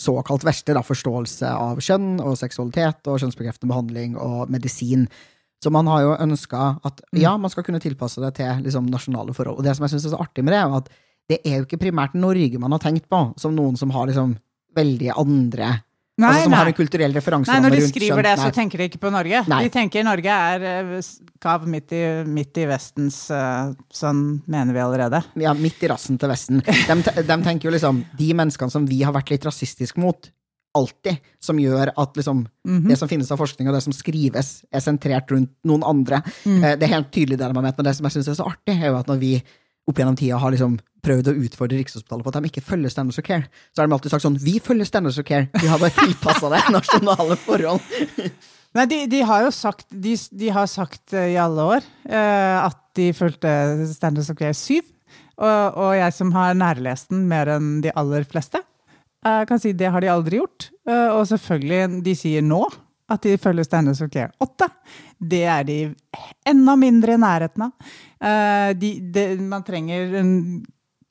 [0.00, 5.04] såkalt verste, da, forståelse av kjønn og seksualitet og kjønnsbekreftende behandling og medisin.
[5.62, 9.34] Så man har jo ønska at ja, man skal kunne tilpasse det til liksom, nasjonale
[9.36, 9.60] forhold.
[9.60, 10.88] Og det som jeg syns er så artig med det, er at
[11.30, 14.34] det er jo ikke primært Norge man har tenkt på som noen som har liksom
[14.76, 15.76] veldig andre
[16.20, 16.58] Nei, altså, Som nei.
[16.60, 17.48] har en kulturell referanse.
[17.48, 18.26] Nei, når de skriver kjønn.
[18.26, 19.38] det, så tenker de ikke på Norge.
[19.48, 19.60] Nei.
[19.64, 21.00] De tenker Norge er eh,
[21.40, 25.22] kav midt i, midt i Vestens eh, Sånn mener vi allerede.
[25.40, 26.60] ja, midt i rassen til Vesten.
[26.62, 30.28] De, de tenker jo liksom De menneskene som vi har vært litt rasistiske mot,
[30.76, 32.86] alltid, som gjør at liksom Mhm.
[32.88, 36.20] det som finnes av forskning, og det som skrives, er sentrert rundt noen andre.
[36.46, 36.62] Mm.
[36.62, 38.38] Eh, Det er helt tydelig det de har ment, men det som jeg syns er
[38.38, 39.42] så artig, er jo at når vi
[39.88, 43.18] opp gjennom tida har liksom prøvd å utfordre Rikshospitalet på at de ikke følger Standards
[43.18, 45.82] of Care, så har de alltid sagt sånn Vi følger Standards of Care, vi har
[45.82, 47.82] bare tilpassa det nasjonale forhold.
[48.76, 52.56] Nei, de, de har jo sagt De, de har sagt eh, i alle år eh,
[52.62, 53.50] at de fulgte
[53.92, 54.80] Standards of Care 7.
[55.42, 58.60] Og, og jeg som har nærlest den mer enn de aller fleste,
[59.26, 60.68] eh, kan si det har de aldri gjort.
[60.88, 62.62] Eh, og selvfølgelig, de sier nå
[63.10, 64.68] at de følger Standards of Care 8.
[65.18, 65.78] Det er de
[66.48, 67.90] enda mindre i nærheten av.
[68.22, 70.32] Eh, de, de, man trenger en,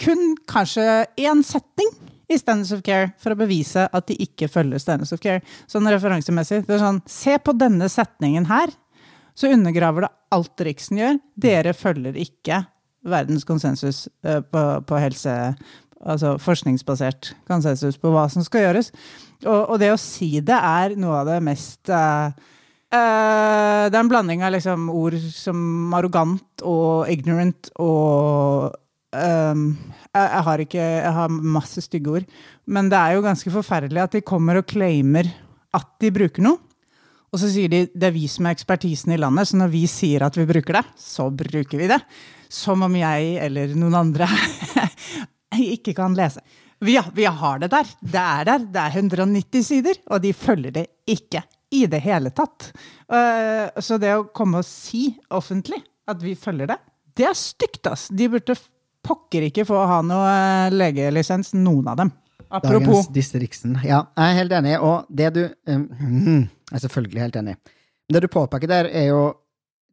[0.02, 0.86] kun kanskje
[1.20, 1.92] én setning
[2.32, 5.44] i Standards of Care for å bevise at de ikke følger Standards of Care.
[5.70, 6.64] Sånn referansemessig.
[6.68, 8.72] Det er sånn, se på denne setningen her,
[9.38, 11.20] så undergraver det alt Riksen gjør.
[11.40, 12.64] Dere følger ikke
[13.08, 15.36] verdens konsensus eh, på, på helse
[16.02, 18.90] Altså forskningsbasert konsensus på hva som skal gjøres.
[19.46, 22.30] Og, og det å si det er noe av det mest uh,
[22.94, 28.74] uh, Det er en blanding av liksom ord som arrogant og ignorant og
[29.14, 29.64] um,
[30.12, 32.28] jeg, jeg har ikke Jeg har masse stygge ord.
[32.66, 35.30] Men det er jo ganske forferdelig at de kommer og claimer
[35.76, 36.60] at de bruker noe.
[37.32, 39.86] Og så sier de det er vi som er ekspertisen i landet, så når vi
[39.88, 42.02] sier at vi bruker det, så bruker vi det.
[42.52, 44.28] Som om jeg eller noen andre
[45.76, 46.44] ikke kan lese.
[46.82, 47.90] Vi, vi har det der.
[48.02, 48.68] Det er der.
[48.74, 52.72] Det er 190 sider, og de følger det ikke i det hele tatt.
[53.12, 56.78] Eh, så det å komme og si offentlig at vi følger det,
[57.16, 58.08] det er stygt, ass.
[58.10, 58.56] De burde
[59.06, 62.12] pokker ikke få ha noe eh, legelisens, noen av dem.
[62.52, 63.06] Apropos.
[63.06, 63.78] Dagens disse Riksen.
[63.86, 65.86] Ja, jeg er helt enig, og det du um,
[66.72, 67.56] Jeg er selvfølgelig helt enig.
[68.12, 69.22] Det du påpeker der, er jo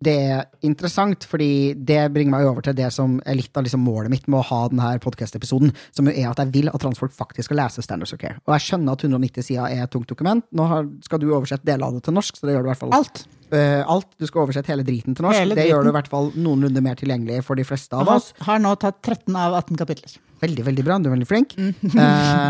[0.05, 3.83] det er interessant, fordi det bringer meg over til det som er litt av liksom
[3.83, 7.15] målet mitt med å ha denne podkast-episoden, som jo er at jeg vil at transfolk
[7.17, 8.39] faktisk skal lese Standards of Care.
[8.47, 10.47] Og jeg skjønner at 190 sider er et tungt dokument.
[10.55, 10.69] Nå
[11.07, 12.97] skal du oversette deler av det til norsk, så det gjør du i hvert fall
[12.99, 13.27] Alt.
[13.49, 14.11] Uh, alt.
[14.21, 15.41] Du skal oversette hele driten til norsk.
[15.41, 18.21] Hele det gjør du i hvert fall noenlunde mer tilgjengelig for de fleste av Har,
[18.21, 18.35] oss.
[18.45, 20.19] har nå tatt 13 av 18 kapitler.
[20.43, 20.99] Veldig, veldig bra.
[21.03, 21.57] Du er veldig flink.
[21.59, 21.73] Mm.
[21.97, 22.03] uh,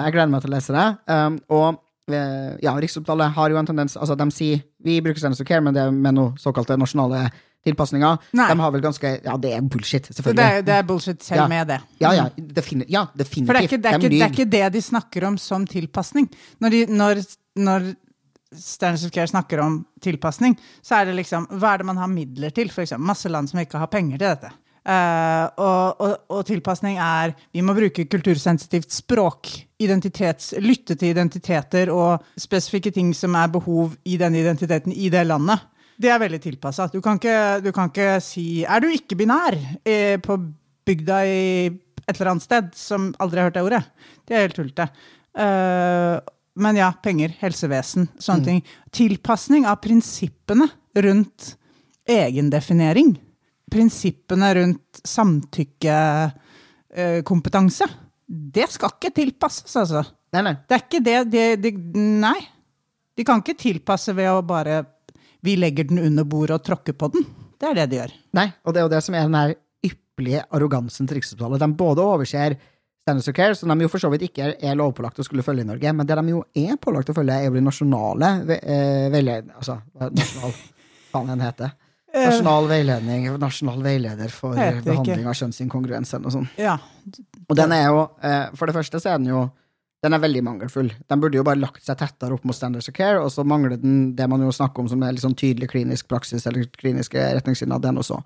[0.04, 0.88] jeg gleder meg til å lese det.
[1.08, 1.78] Um, og
[2.62, 5.74] ja, Riksopptalet har jo en tendens Altså, de sier vi bruker Standards of Care, men
[5.74, 7.28] det er med noen såkalte nasjonale
[7.66, 8.18] tilpasninger.
[8.38, 8.48] Nei.
[8.52, 10.36] De har vel ganske Ja, det er bullshit, selvfølgelig.
[10.36, 11.48] det er, det er bullshit selv Ja.
[11.48, 11.80] med det.
[12.00, 13.46] Ja, ja, defini ja, definitivt.
[13.46, 15.66] For det er, ikke, det, er ikke, det er ikke det de snakker om som
[15.66, 16.28] tilpasning.
[16.60, 17.22] Når, de, når,
[17.56, 17.88] når
[18.54, 22.08] Standards of Care snakker om tilpasning, så er det liksom Hva er det man har
[22.08, 22.70] midler til?
[22.72, 24.52] For eksempel, masse land som ikke har penger til dette.
[24.88, 29.50] Eh, og, og, og tilpasning er Vi må bruke kultursensitivt språk.
[29.84, 35.26] Identitets, lytte til identiteter og spesifikke ting som er behov i den identiteten i det
[35.28, 35.60] landet.
[35.98, 36.86] Det er veldig tilpassa.
[36.92, 40.38] Du, kan ikke- du kan ikke si Er du ikke-binær eh, på
[40.86, 41.66] bygda i
[42.08, 43.84] et eller annet sted som aldri har hørt det ordet?
[44.26, 44.88] Det er helt tullete.
[45.38, 46.18] Uh,
[46.56, 48.62] men ja, penger, helsevesen, sånne ting.
[48.90, 51.52] Tilpasning av prinsippene rundt
[52.08, 53.18] egendefinering.
[53.70, 57.84] Prinsippene rundt samtykkekompetanse.
[58.26, 60.04] Det skal ikke tilpasses, altså.
[60.36, 60.54] Nei, nei.
[60.68, 62.40] Det er ikke det, det, det Nei.
[63.16, 64.84] De kan ikke tilpasse ved å bare
[65.42, 67.22] Vi legger den under bordet og tråkker på den.
[67.58, 68.12] Det er det de gjør.
[68.38, 69.50] Nei, og det er jo det som er den her
[69.86, 71.62] ypperlige arrogansen til Riksopptalet.
[71.62, 72.50] De både overser
[73.08, 75.64] Standards of Care, som de jo for så vidt ikke er lovpålagt å skulle følge
[75.64, 79.08] i Norge, men det de jo er pålagt å følge, er jo de nasjonale eh,
[79.14, 79.48] veiled...
[79.56, 80.56] Altså, nasjonal
[81.08, 81.72] Faen den heter.
[82.14, 85.28] Nasjonal veiledning, nasjonal veileder for behandling ikke.
[85.28, 86.48] av kjønnsinkongruens Og, sånn.
[86.56, 86.78] Ja.
[87.48, 89.50] Og den er jo, eh, for det første så er den jo
[90.00, 90.92] den er veldig mangelfull.
[91.10, 93.76] Den burde jo bare lagt seg tettere opp mot Standards of Care, og så mangler
[93.82, 97.80] den det man jo snakker om som er sånn tydelig klinisk praksis eller kliniske retningslinjer,
[97.82, 98.20] den også.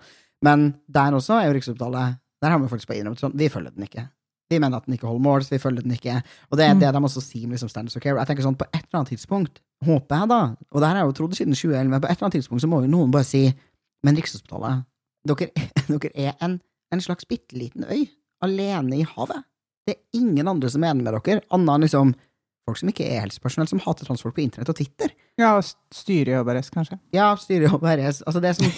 [0.45, 3.71] Men der også er jo Riksopptalet Der har vi faktisk bare innrømt sånn, vi følger
[3.75, 4.09] den ikke.
[4.51, 6.23] Vi mener at den ikke holder mål, så vi følger den ikke.
[6.51, 6.81] Og det er Mm.
[6.81, 8.19] det de også sier med liksom Standards of Care.
[8.19, 11.07] Jeg tenker sånn, på et eller annet tidspunkt, håper jeg da, og det her har
[11.07, 13.11] jeg jo trodd siden 2011, men på et eller annet tidspunkt så må jo noen
[13.11, 13.55] bare si
[14.07, 14.85] men Rikshospitalet,
[15.29, 15.49] dere,
[15.93, 16.59] dere er en,
[16.93, 18.07] en slags bitte liten øy,
[18.43, 19.47] alene i havet.
[19.87, 22.15] Det er ingen andre som er enig med dere, annet enn liksom
[22.67, 25.15] folk som ikke er helsepersonell, som hater transfolk på internett og Twitter.
[25.41, 26.99] ja og styret jobber rest, kanskje.
[27.15, 28.23] Ja, styret og RS.
[28.27, 28.71] Altså, det er som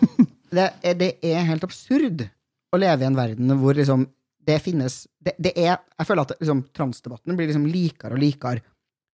[0.56, 2.26] det er, det er helt absurd
[2.70, 4.06] å leve i en verden hvor liksom
[4.46, 8.62] det finnes det, det er Jeg føler at liksom, transdebatten blir liksom likere og likere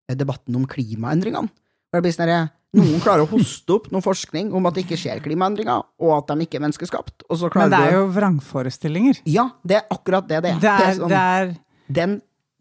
[0.08, 1.50] eh, debatten om klimaendringene.
[1.90, 4.98] For det blir sånn noen klarer å hoste opp noe forskning om at det ikke
[5.00, 7.26] skjer klimaendringer, og at de ikke er menneskeskapt.
[7.56, 9.20] Men det er jo vrangforestillinger.
[9.32, 10.62] Ja, det er akkurat det det er.
[10.62, 11.52] Det er, sånn- det er,
[12.00, 12.16] den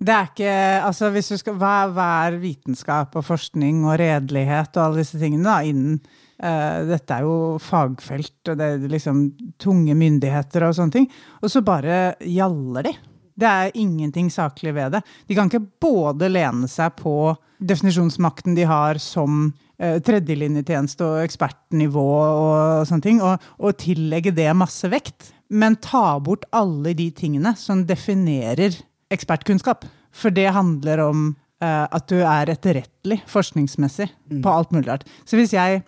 [0.05, 4.75] det er ikke Altså, hvis du skal Hva, hva er vitenskap og forskning og redelighet
[4.75, 6.01] og alle disse tingene, da, innen
[6.43, 9.21] uh, Dette er jo fagfelt, og det er liksom
[9.57, 11.07] tunge myndigheter og sånne ting.
[11.41, 12.93] Og så bare gjaller de.
[13.35, 15.01] Det er ingenting saklig ved det.
[15.27, 22.05] De kan ikke både lene seg på definisjonsmakten de har som eh, tredjelinjetjeneste og ekspertnivå
[22.15, 25.33] og sånne ting, og, og tillegge det masse vekt.
[25.51, 28.79] Men ta bort alle de tingene som definerer
[29.13, 29.83] ekspertkunnskap.
[30.15, 31.27] For det handler om
[31.59, 35.03] eh, at du er etterrettelig forskningsmessig på alt mulig rart.
[35.27, 35.83] Så hvis jeg,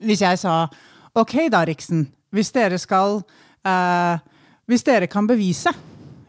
[0.00, 0.64] hvis jeg sa
[1.20, 3.20] OK da, Riksen, hvis dere skal
[3.66, 4.18] eh,
[4.70, 5.72] Hvis dere kan bevise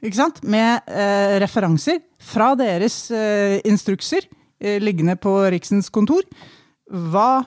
[0.02, 0.42] ikke sant?
[0.44, 4.26] Med eh, referanser fra deres eh, instrukser
[4.62, 6.26] eh, liggende på Riksens kontor.
[6.90, 7.44] Hva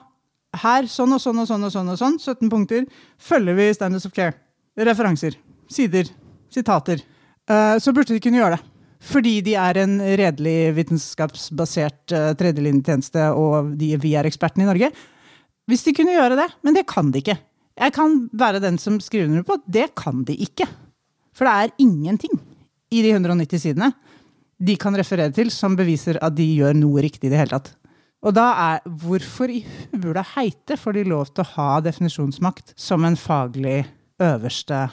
[0.63, 2.85] her, sånn og sånn og sånn og sånn, og sånn 17 punkter,
[3.19, 4.37] følger vi Standards of Care.
[4.79, 5.37] Referanser,
[5.71, 6.09] sider,
[6.53, 7.03] sitater.
[7.51, 8.71] Eh, så burde de kunne gjøre det.
[9.05, 14.89] Fordi de er en redelig vitenskapsbasert uh, tredjelinjetjeneste, og de, vi er ekspertene i Norge.
[15.69, 17.37] Hvis de kunne gjøre det, men det kan de ikke.
[17.75, 20.65] Jeg kan være den som skriver under på at det kan de ikke.
[21.35, 22.35] For det er ingenting
[22.95, 23.93] i de 190 sidene
[24.65, 27.73] de kan referere til som beviser at de gjør noe riktig i det hele tatt.
[28.25, 29.61] Og da er hvorfor i
[29.93, 33.83] hula heite får de lov til å ha definisjonsmakt som en faglig
[34.23, 34.87] øverste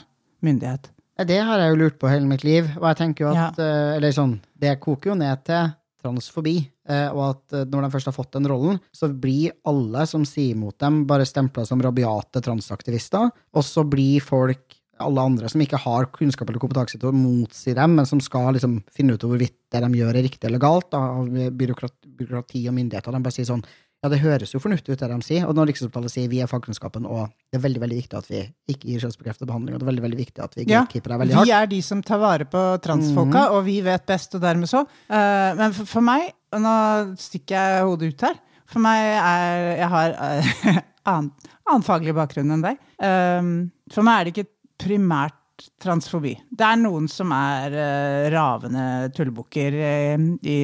[0.44, 0.90] myndighet?
[1.22, 3.70] Det har jeg jo lurt på hele mitt liv, og jeg tenker jo at ja.
[3.96, 5.70] Eller sånn, det koker jo ned til
[6.02, 6.56] transfobi,
[6.90, 10.24] eh, og at eh, når de først har fått den rollen, så blir alle som
[10.26, 15.62] sier imot dem, bare stempla som rabiate transaktivister, og så blir folk alle andre som
[15.64, 19.26] ikke har kunnskap eller kompetanse til å motsi dem, men som skal liksom finne ut
[19.26, 23.14] hvorvidt det de gjør, er riktig eller galt, av byråkrati, byråkrati og myndigheter.
[23.14, 23.64] De bare sier sånn
[24.02, 25.44] ja, det høres jo fornuftig ut, det de sier.
[25.46, 28.40] Og når Riksopptalet sier vi er fagkunnskapen, og det er veldig veldig viktig at vi
[28.72, 31.20] ikke gir kjønnsbekreftet behandling, og det er veldig veldig viktig at vi Ja, gatekeeper deg
[31.22, 31.46] veldig hardt.
[31.46, 34.82] Vi er de som tar vare på transfolka, og vi vet best, og dermed så.
[35.06, 36.74] Uh, men for, for meg, nå
[37.22, 41.30] stikker jeg hodet ut her, for meg er Jeg har uh, annen,
[41.70, 42.82] annen faglig bakgrunn enn deg.
[42.98, 43.54] Um,
[43.92, 44.50] for meg er det ikke
[44.82, 45.38] primært
[45.82, 46.34] transfobi.
[46.50, 48.84] Det er noen som er uh, ravende
[49.16, 50.58] tullebukker uh, i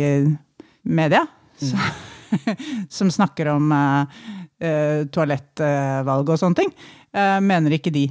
[0.89, 1.25] media.
[1.59, 1.79] Så,
[2.99, 4.23] som snakker om uh,
[5.15, 6.73] toalettvalg og sånne ting.
[7.19, 8.03] Mener ikke de.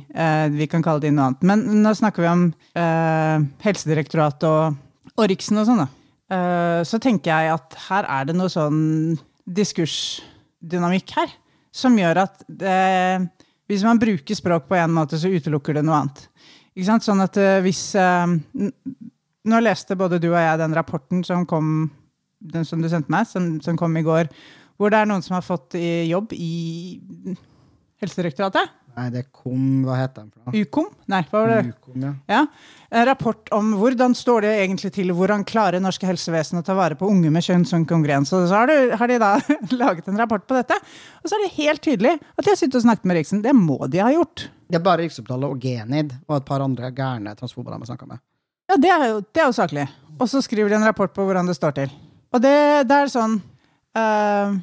[0.57, 1.43] Vi kan kalle de noe annet.
[1.45, 2.45] Men nå snakker vi om
[3.61, 4.79] Helsedirektoratet og,
[5.13, 6.39] og Riksen og sånn, da.
[6.87, 8.79] så tenker jeg at her er det noe sånn
[9.45, 11.35] diskursdynamikk her
[11.77, 12.77] som gjør at det,
[13.67, 16.23] hvis man bruker språk på én måte, så utelukker det noe annet.
[16.75, 17.05] Ikke sant?
[17.05, 17.89] Sånn at hvis
[19.47, 21.89] Nå leste både du og jeg den rapporten som kom
[22.37, 24.27] den som du sendte meg, som, som kom i går,
[24.77, 26.97] hvor det er noen som har fått jobb i
[28.03, 28.73] Helsedirektoratet.
[28.97, 30.61] Nei, det kom Hva heter den for noe?
[30.65, 30.87] Ukom?
[31.11, 31.73] Nei, hva var det?
[31.75, 32.13] Ukom, ja.
[32.31, 32.39] Ja.
[32.89, 36.97] En rapport om hvordan står det egentlig til, hvordan klarer norske helsevesen å ta vare
[36.97, 38.31] på unge med kjønnsinkongruens.
[38.33, 39.31] Og så har, du, har de da
[39.83, 40.79] laget en rapport på dette.
[41.21, 43.43] Og så er det helt tydelig at de har sittet og snakket med Riksen.
[43.45, 44.47] Det må de ha gjort.
[44.67, 48.09] Det er bare Riksopptalet og Genid og et par andre gærne transfober de har snakka
[48.09, 48.23] med.
[48.67, 49.85] Ja, det er jo, det er jo saklig.
[50.17, 51.93] Og så skriver de en rapport på hvordan det står til.
[52.33, 52.57] Og det,
[52.89, 53.37] det er sånn
[53.95, 54.57] øh,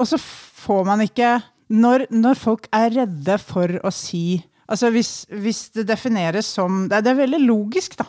[0.00, 1.34] Og så får man ikke
[1.72, 6.96] når, når folk er redde for å si Altså hvis, hvis det defineres som Det
[6.96, 8.06] er, det er veldig logisk, da.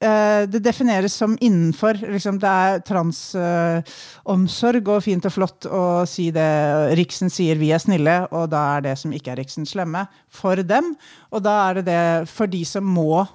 [0.00, 6.30] Eh, det defineres som innenfor liksom, Det er transomsorg og fint og flott å si
[6.34, 6.94] det.
[6.98, 10.56] Riksen sier 'vi er snille', og da er det som ikke er Riksen, slemme for
[10.56, 10.96] dem.
[11.32, 13.28] Og da er det det for de som må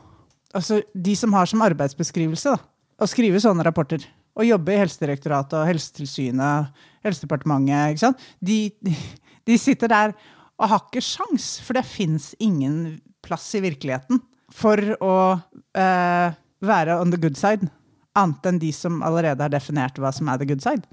[0.49, 2.57] Altså de som har som arbeidsbeskrivelse da,
[2.97, 4.01] å skrive sånne rapporter.
[4.33, 6.73] Og jobbe i Helsedirektoratet og Helsetilsynet,
[7.05, 7.93] Helsedepartementet.
[7.93, 8.17] ikke sant?
[8.41, 8.73] De,
[9.49, 10.13] de sitter der
[10.59, 14.19] og har ikke sjans, for det fins ingen plass i virkeligheten
[14.53, 16.27] for å uh,
[16.65, 17.69] være on the good side,
[18.17, 20.83] annet enn de som allerede har definert hva som er the good side.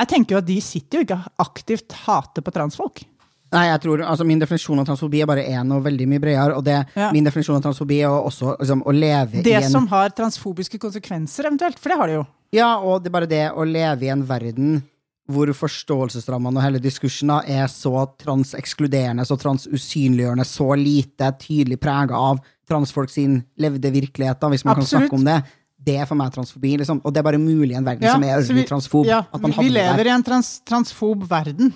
[0.00, 3.04] Jeg tenker jo at De sitter jo ikke aktivt hater på transfolk.
[3.52, 6.56] Nei, jeg tror, altså Min definisjon av transfobi er bare én og veldig mye bredere.
[6.56, 7.10] Og det, Ja.
[7.12, 10.80] min definisjon av transfobi er også liksom, å leve i en Det som har transfobiske
[10.80, 11.78] konsekvenser, eventuelt.
[11.78, 12.26] For det har det jo.
[12.52, 14.82] Ja, og det er bare det å leve i en verden
[15.30, 22.18] hvor forståelsesrammene og hele diskursen da er så transekskluderende, så transusynliggjørende, så lite tydelig prega
[22.18, 24.90] av transfolk sin levde virkelighet, da, hvis man Absolutt.
[24.90, 25.58] kan snakke om det.
[25.82, 27.00] Det er for meg transfobi, liksom.
[27.02, 29.08] Og det er bare mulig i en verden Ja, som er ørlig transfob.
[29.08, 30.10] Ja, vi, lever der.
[30.12, 31.72] i en trans, transfob verden.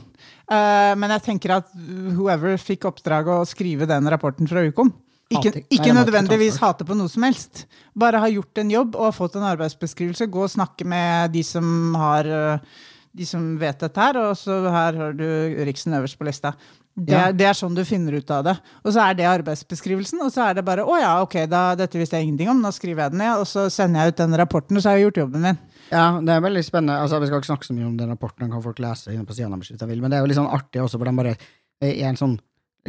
[0.47, 1.72] Uh, men jeg tenker at
[2.14, 4.94] whoever fikk oppdraget å skrive den rapporten fra Ukom,
[5.26, 7.64] Ikke, ikke nødvendigvis hate på noe som helst.
[7.99, 10.28] Bare ha gjort en jobb og fått en arbeidsbeskrivelse.
[10.30, 11.66] Gå og snakke med de som
[11.99, 12.76] har øh,
[13.17, 15.25] De som vet dette her, og så her har du
[15.64, 16.53] Riksen øverst på lista.
[16.97, 17.31] Det, Ja.
[17.33, 18.55] det er sånn du finner ut av det.
[18.85, 21.99] Og så er det arbeidsbeskrivelsen, og så er det bare å ja, ok, da, dette
[22.01, 24.37] visste jeg ingenting om, nå skriver jeg den ned, og så sender jeg ut den
[24.41, 25.59] rapporten, og så har jeg gjort jobben min.
[25.91, 26.97] Ja, det er veldig spennende.
[27.01, 29.27] Altså, Vi skal ikke snakke så mye om den rapporten, den kan folk lese inne
[29.29, 31.05] på siden deres hvis de vil, men det er jo litt sånn artig også, for
[31.05, 31.37] de bare
[31.85, 32.39] i en sånn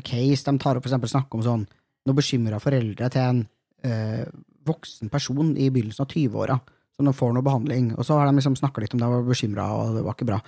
[0.04, 1.68] case de tar opp, for eksempel snakker om sånn
[2.08, 3.40] Nå bekymra foreldre til en
[3.84, 4.26] øh,
[4.64, 6.56] voksen person i begynnelsen av 20-åra
[6.98, 9.24] som de får noe behandling, og så har de liksom snakka litt om det, var
[9.28, 10.42] bekymra, og det var ikke bra.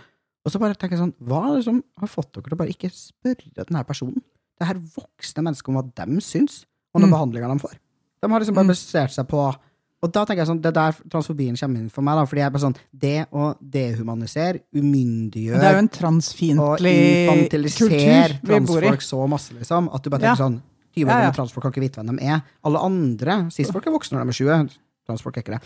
[0.46, 2.62] Og så bare tenker jeg sånn, hva er det som har fått dere til å
[2.64, 4.22] bare ikke spørre denne personen,
[4.60, 7.16] det her voksne mennesket, om hva de syns om den Mm.
[7.16, 7.76] behandlinga de får?
[8.22, 8.74] De har liksom bare Mm.
[8.74, 9.56] basert seg på
[10.02, 12.40] og da tenker jeg sånn, det er der transfobien kommer inn for meg, da, fordi
[12.40, 18.40] jeg er bare sånn, det å dehumanisere, Det er jo umyndiggjøre en transfiendtlig infantilisere kultur
[18.42, 18.88] vi bor i.
[18.88, 20.36] transfolk så masse, liksom, at du bare Ja.
[20.36, 20.62] tenker sånn,
[20.96, 21.32] 20 år Ja, ja.
[21.32, 22.42] gamle transfolk kan ikke vite hvem de er.
[22.64, 24.70] Alle andre, cis-folk er voksne når de er 20,
[25.08, 25.64] transfolk er ikke det.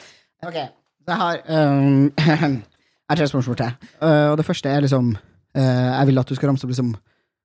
[0.48, 0.60] Ok,
[1.06, 2.38] så jeg har, um, jeg
[3.10, 3.90] har tre spørsmål til.
[4.02, 5.16] Uh, og det første er liksom,
[5.58, 6.94] uh, jeg vil at du skal ramse opp liksom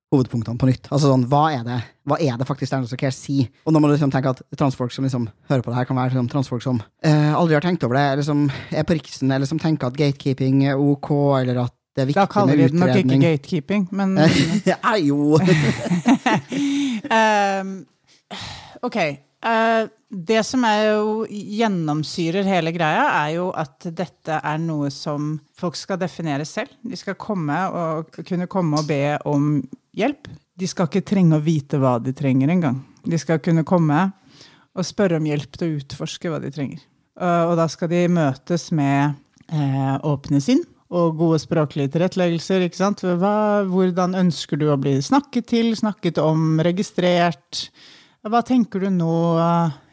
[0.09, 0.87] hovedpunktene på nytt.
[0.89, 1.79] Altså sånn, hva er det,
[2.09, 3.49] hva er det faktisk Ernest Care sier?
[3.65, 5.99] Og nå må du liksom tenke at transfolk som liksom hører på det her, kan
[5.99, 9.29] være liksom transfolk som eh, aldri har tenkt over det, eller som er på riksen,
[9.35, 11.11] eller som tenker at gatekeeping er ok,
[11.43, 12.25] eller at det er viktig med utredning.
[12.25, 14.17] Da kaller vi det nok ikke gatekeeping, men
[14.71, 15.37] ja, jo!
[17.13, 17.75] um,
[18.89, 18.99] ok.
[19.45, 25.35] Eh, det som er jo gjennomsyrer hele greia, er jo at dette er noe som
[25.57, 26.73] folk skal definere selv.
[26.81, 29.59] De skal komme og kunne komme og be om
[29.95, 30.31] hjelp.
[30.59, 32.81] De skal ikke trenge å vite hva de trenger engang.
[33.05, 34.09] De skal kunne komme
[34.75, 36.81] og spørre om hjelp til å utforske hva de trenger.
[37.19, 39.13] Eh, og da skal de møtes med
[39.51, 42.65] eh, åpne sinn og gode språklige tilretteleggelser.
[42.65, 43.03] ikke sant?
[43.05, 47.67] Hva, hvordan ønsker du å bli snakket til, snakket om, registrert?
[48.19, 49.13] Hva tenker du nå?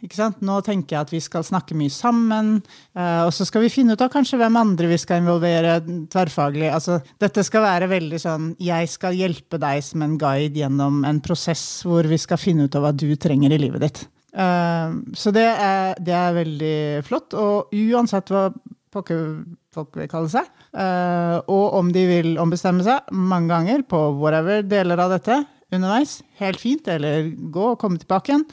[0.03, 0.41] Ikke sant?
[0.43, 2.57] Nå tenker jeg at vi skal snakke mye sammen.
[2.97, 5.77] eh, og så skal vi finne ut av kanskje hvem andre vi skal involvere
[6.11, 6.67] tverrfaglig.
[6.75, 11.23] Altså, dette skal være veldig sånn Jeg skal hjelpe deg som en guide gjennom en
[11.23, 14.03] prosess hvor vi skal finne ut av hva du trenger i livet ditt.
[14.35, 17.31] Eh, så det er, det er veldig flott.
[17.39, 18.49] Og uansett hva
[18.91, 19.45] pokker
[19.77, 24.67] folk vil kalle seg, eh, og om de vil ombestemme seg mange ganger på whatever
[24.67, 28.47] deler av dette underveis, helt fint, eller gå og komme tilbake igjen,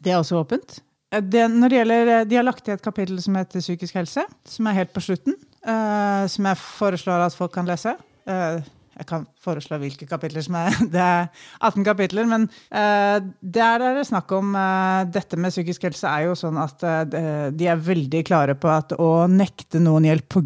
[0.00, 0.78] det er også åpent.
[1.12, 3.94] Eh, Det, når det gjelder, eh, de har lagt i et kapittel som heter psykisk
[3.94, 7.94] helse, som er helt på slutten, Uh, som jeg foreslår at folk kan lese.
[8.28, 8.60] Uh,
[8.94, 11.30] jeg kan foreslå hvilke kapitler som er Det er
[11.64, 16.28] 18 kapitler, men uh, der er det snakk om uh, Dette med psykisk helse er
[16.28, 20.38] jo sånn at uh, de er veldig klare på at å nekte noen hjelp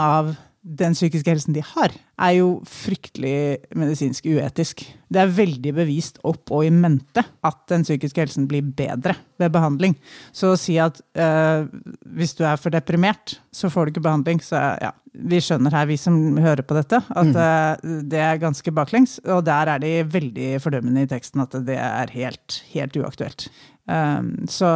[0.00, 0.34] av
[0.64, 1.92] den psykiske helsen de har,
[2.24, 4.80] er jo fryktelig medisinsk uetisk.
[5.12, 9.12] Det er veldig bevist opp og i mente at den psykiske helsen blir bedre
[9.42, 9.96] ved behandling.
[10.32, 11.68] Så å si at øh,
[12.16, 15.90] hvis du er for deprimert, så får du ikke behandling, så ja, vi skjønner her,
[15.90, 19.18] vi som hører på dette, at øh, det er ganske baklengs.
[19.28, 23.50] Og der er de veldig fordømmende i teksten at det er helt, helt uaktuelt.
[23.84, 24.70] Um, så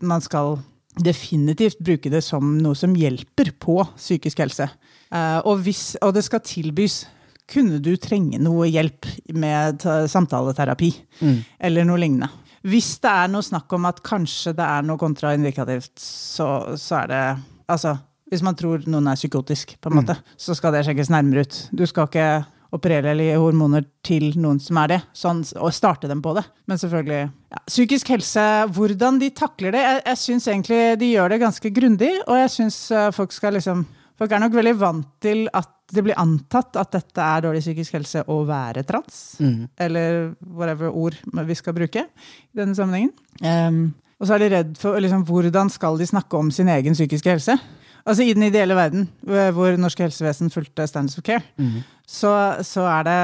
[0.00, 0.56] man skal
[1.02, 4.68] definitivt bruke det som noe som hjelper på psykisk helse.
[5.14, 7.04] Eh, og, hvis, og det skal tilbys
[7.50, 9.04] kunne du trenge noe hjelp
[9.36, 10.88] med samtaleterapi samtaleterapi
[11.68, 12.30] eller noe lignende.
[12.64, 17.10] Hvis det er noe snakk om at kanskje det er noe kontraindikativt, så, så er
[17.12, 17.24] det
[17.64, 17.94] Altså,
[18.28, 21.54] hvis man tror noen er psykotisk, på en måte, så skal det sjekkes nærmere ut.
[21.72, 22.26] Du skal ikke
[22.76, 26.42] operere eller gi hormoner til noen som er det, sånn, og starte dem på det.
[26.68, 27.62] Men selvfølgelig ja.
[27.70, 28.44] Psykisk helse,
[28.76, 32.52] hvordan de takler det Jeg, jeg syns egentlig de gjør det ganske grundig, og jeg
[32.58, 32.80] syns
[33.16, 33.86] folk skal liksom
[34.18, 37.96] Folk er nok veldig vant til at det blir antatt at dette er dårlig psykisk
[37.98, 39.18] helse å være trans.
[39.76, 43.12] Eller whatever ord vi skal bruke i denne sammenhengen.
[43.42, 46.94] Um, og så er de redd for liksom, hvordan skal de snakke om sin egen
[46.96, 47.58] psykiske helse.
[48.04, 51.44] Altså I den ideelle verden, hvor norske helsevesen fulgte Standards of Care,
[52.06, 53.20] så, så er det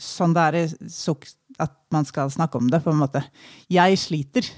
[0.00, 1.26] sånn det er i sukk
[1.62, 3.22] at man skal snakke om det, på en måte.
[3.70, 4.48] Jeg sliter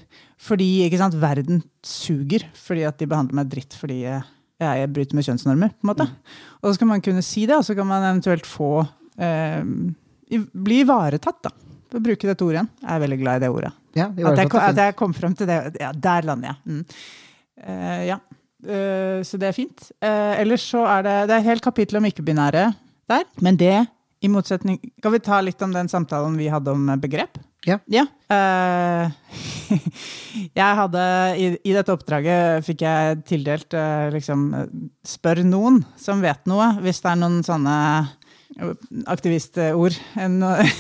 [0.40, 4.22] fordi ikke sant, verden suger fordi at de behandler meg dritt fordi jeg,
[4.62, 5.72] jeg bryter med kjønnsnormer.
[5.76, 6.06] på en måte.
[6.62, 8.70] Og så skal man kunne si det, og så kan man eventuelt få
[9.18, 9.60] eh,
[10.52, 11.52] bli ivaretatt, da.
[11.90, 12.70] For å bruke dette ordet igjen.
[12.82, 13.72] Jeg er veldig glad i det ordet.
[13.96, 15.58] Ja, At jeg, at jeg kom frem til det.
[15.80, 16.56] Ja, der lander jeg.
[16.66, 16.80] Mm.
[17.62, 18.18] Eh, ja.
[18.66, 19.90] Eh, så det er fint.
[20.02, 22.64] Eh, ellers så er det, det er et helt kapittel om ikke-binære
[23.12, 23.24] der.
[23.44, 23.86] Men det,
[24.26, 27.38] i motsetning Skal vi ta litt om den samtalen vi hadde om begrep?
[27.66, 27.80] Ja.
[28.30, 29.10] Eh,
[30.60, 31.06] jeg hadde
[31.40, 34.48] i, I dette oppdraget fikk jeg tildelt uh, liksom
[35.06, 37.76] Spør noen som vet noe, hvis det er noen sånne
[39.06, 39.96] aktivistord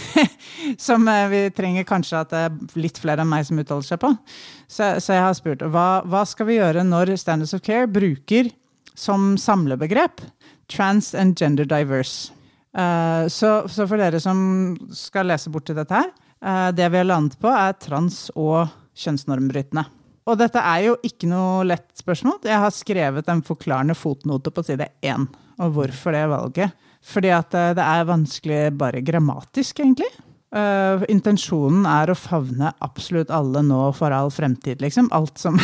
[0.86, 4.00] som eh, vi trenger kanskje at det er litt flere enn meg som uttaler seg
[4.00, 4.12] på.
[4.66, 8.48] Så, så jeg har spurt hva, hva skal vi gjøre når Standards of Care bruker
[8.96, 10.24] som samlebegrep
[10.72, 12.35] trans and gender diverse?
[12.76, 14.38] Uh, så, så, for dere som
[14.92, 16.10] skal lese bort til dette her,
[16.44, 18.66] uh, det vi har landet på, er trans og
[18.96, 19.86] kjønnsnormbrytende.
[20.26, 22.40] Og dette er jo ikke noe lett spørsmål.
[22.48, 25.28] Jeg har skrevet en forklarende fotnote på side én.
[25.62, 26.86] Og hvorfor det valget?
[27.06, 30.10] Fordi at eh, det er vanskelig bare grammatisk, egentlig.
[30.56, 35.10] Uh, intensjonen er å favne absolutt alle nå for all fremtid, liksom.
[35.14, 35.58] Alt som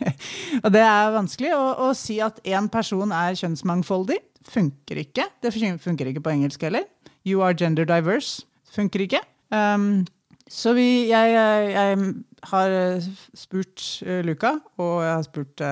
[0.64, 1.52] Og det er vanskelig.
[1.56, 5.28] Å, å si at én person er kjønnsmangfoldig, funker ikke.
[5.42, 6.84] Det funker ikke på engelsk heller.
[7.26, 8.44] You are gender diverse.
[8.74, 9.20] Funker ikke.
[9.50, 10.06] Um,
[10.48, 11.32] så vi Jeg,
[11.72, 12.14] jeg
[12.44, 13.00] har
[13.34, 15.62] spurt uh, Luca, og jeg har spurt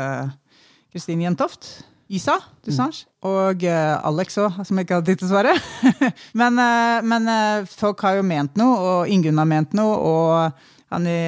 [0.93, 1.87] Kristin uh, Jentoft.
[2.13, 3.07] Isa Dussange.
[3.07, 3.29] Mm.
[3.29, 5.55] Og uh, Alex òg, som ikke hadde tid til å svare.
[6.41, 7.29] men, uh, men
[7.69, 9.97] folk har jo ment noe, og Ingunn har ment noe.
[9.97, 11.21] Og han i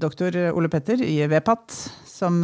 [0.00, 1.76] doktor Ole Petter i VPAT,
[2.14, 2.36] som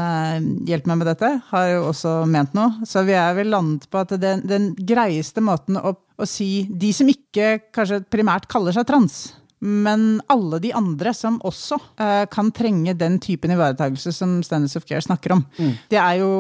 [0.67, 2.87] hjelper meg med dette, har jo også ment noe.
[2.89, 6.91] Så vi er vel landet på at den, den greieste måten å, å si De
[6.97, 9.21] som ikke kanskje primært kaller seg trans,
[9.61, 14.87] men alle de andre som også uh, kan trenge den typen ivaretakelse som Standards of
[14.89, 15.43] Care snakker om.
[15.59, 15.75] Mm.
[15.93, 16.31] Det, er jo,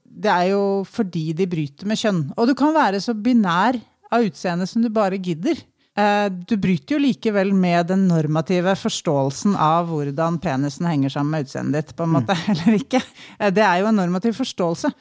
[0.00, 2.22] det, er jo, fordi de bryter med kjønn.
[2.40, 3.76] Og du kan være så binær
[4.10, 5.60] av utseende som du bare gidder.
[5.98, 11.48] Uh, du bryter jo likevel med den normative forståelsen av hvordan penisen henger sammen med
[11.48, 12.50] utseendet ditt, på en måte, mm.
[12.54, 13.02] eller ikke.
[13.40, 14.92] Uh, det er jo en normativ forståelse.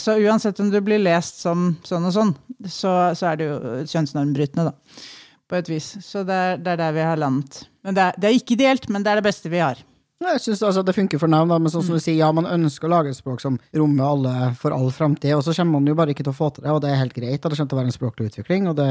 [0.00, 2.32] så uansett om du blir lest som sånn og sånn,
[2.66, 3.58] så, så er det jo
[3.94, 5.04] kjønnsnormbrytende, da
[5.48, 5.94] på et vis.
[6.04, 7.64] Så det er, det er der vi har landet.
[7.84, 9.80] Men det er, det er, ikke ideelt, men det er det beste vi har.
[10.24, 12.88] Jeg syns altså det funker for navn, men sånn som du sier, ja, man ønsker
[12.88, 15.96] å lage et språk som rommer alle for all framtid, og så kommer man jo
[15.98, 17.72] bare ikke til å få til det, og det er helt greit, og det kommer
[17.72, 18.86] til å være en språklig utvikling, og det,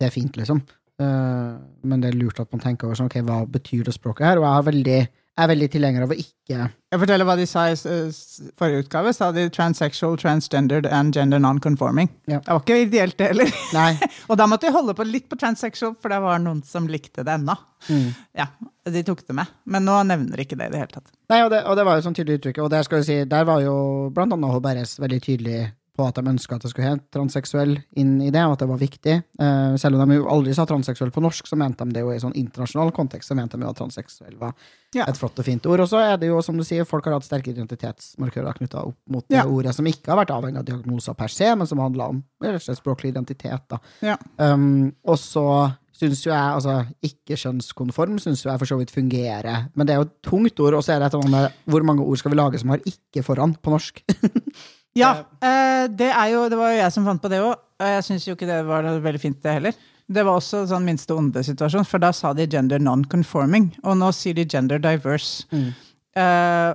[0.00, 0.62] det er fint, liksom.
[1.00, 4.30] Uh, men det er lurt at man tenker over sånn, ok, hva betyr det språket
[4.30, 5.00] her, og jeg er veldig
[5.36, 7.74] er veldig tilhenger av å ikke Jeg forteller hva de sa i
[8.56, 9.12] forrige utgave.
[9.12, 12.08] Sa de transsexual, transgendered and gender non-conforming.
[12.30, 12.38] Ja.
[12.40, 13.50] Det var ikke ideelt, det heller.
[14.30, 17.26] og da måtte jeg holde på litt på transsexual, for det var noen som likte
[17.26, 17.56] det ennå.
[17.90, 18.06] Mm.
[18.38, 18.48] Ja,
[18.88, 19.52] de tok det med.
[19.68, 21.10] Men nå nevner de ikke det i det hele tatt.
[21.32, 23.18] Nei, og det, og det var jo sånn tydelig uttrykk, og der, skal vi si,
[23.28, 23.76] der var jo
[24.16, 25.60] blant annet HBRS veldig tydelig
[25.96, 28.68] på at de ønska at det skulle hete transseksuell inn i det, og at det
[28.70, 29.14] var viktig.
[29.40, 32.12] Uh, selv om de jo aldri sa transseksuell på norsk, så mente de det jo
[32.12, 33.32] i sånn internasjonal kontekst.
[33.32, 34.52] så mente de jo at transseksuell var
[34.94, 35.06] ja.
[35.06, 35.84] et flott og fint ord.
[35.86, 38.98] Og så er det jo, som du sier, folk har hatt sterke identitetsmarkører knytta opp
[39.12, 42.12] mot det ordet, som ikke har vært avhengig av diagnoser per se, men som handla
[42.12, 42.22] om
[42.66, 43.66] språklig identitet.
[43.72, 43.80] da.
[44.04, 44.20] Ja.
[44.36, 45.46] Um, og så
[45.96, 49.68] syns jo jeg, altså ikke-kjønnskonform syns jo jeg for så vidt fungerer.
[49.74, 51.86] Men det er jo et tungt ord, og så er det et eller annet hvor
[51.88, 54.02] mange ord skal vi lage som har ikke foran på norsk?
[54.96, 55.12] Ja,
[55.44, 57.54] eh, det, er jo, det var jo jeg som fant på det òg.
[57.84, 59.84] Jeg syns jo ikke det var veldig fint, det heller.
[60.06, 63.72] Det var også sånn minste onde-situasjon, for da sa de gender non-conforming.
[63.84, 65.44] Og nå sier de gender diverse.
[65.50, 65.72] Mm.
[66.16, 66.72] Eh,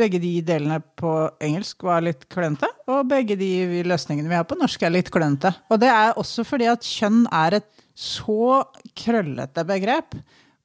[0.00, 4.58] begge de delene på engelsk var litt klønete, og begge de løsningene vi har på
[4.60, 5.54] norsk, er litt klønete.
[5.70, 8.60] Og det er også fordi at kjønn er et så
[8.98, 10.18] krøllete begrep,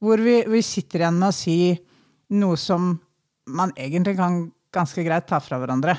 [0.04, 1.58] hvor vi, vi sitter igjen med å si
[2.36, 2.96] noe som
[3.46, 4.42] man egentlig kan
[4.76, 5.96] ganske greit ta fra hverandre.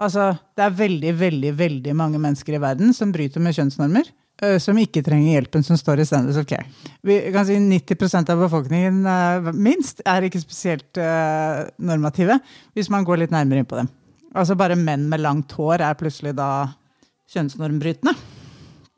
[0.00, 4.10] Altså, det er veldig, veldig veldig mange mennesker i verden som bryter med kjønnsnormer.
[4.42, 6.66] Uh, som ikke trenger hjelpen som står i Standards of Care.
[7.06, 12.40] Vi kan si 90% av befolkningen uh, minst er ikke spesielt uh, normative,
[12.74, 13.92] hvis man går litt nærmere inn på dem.
[14.34, 16.48] Altså Bare menn med langt hår er plutselig da
[17.30, 18.16] kjønnsnormbrytende.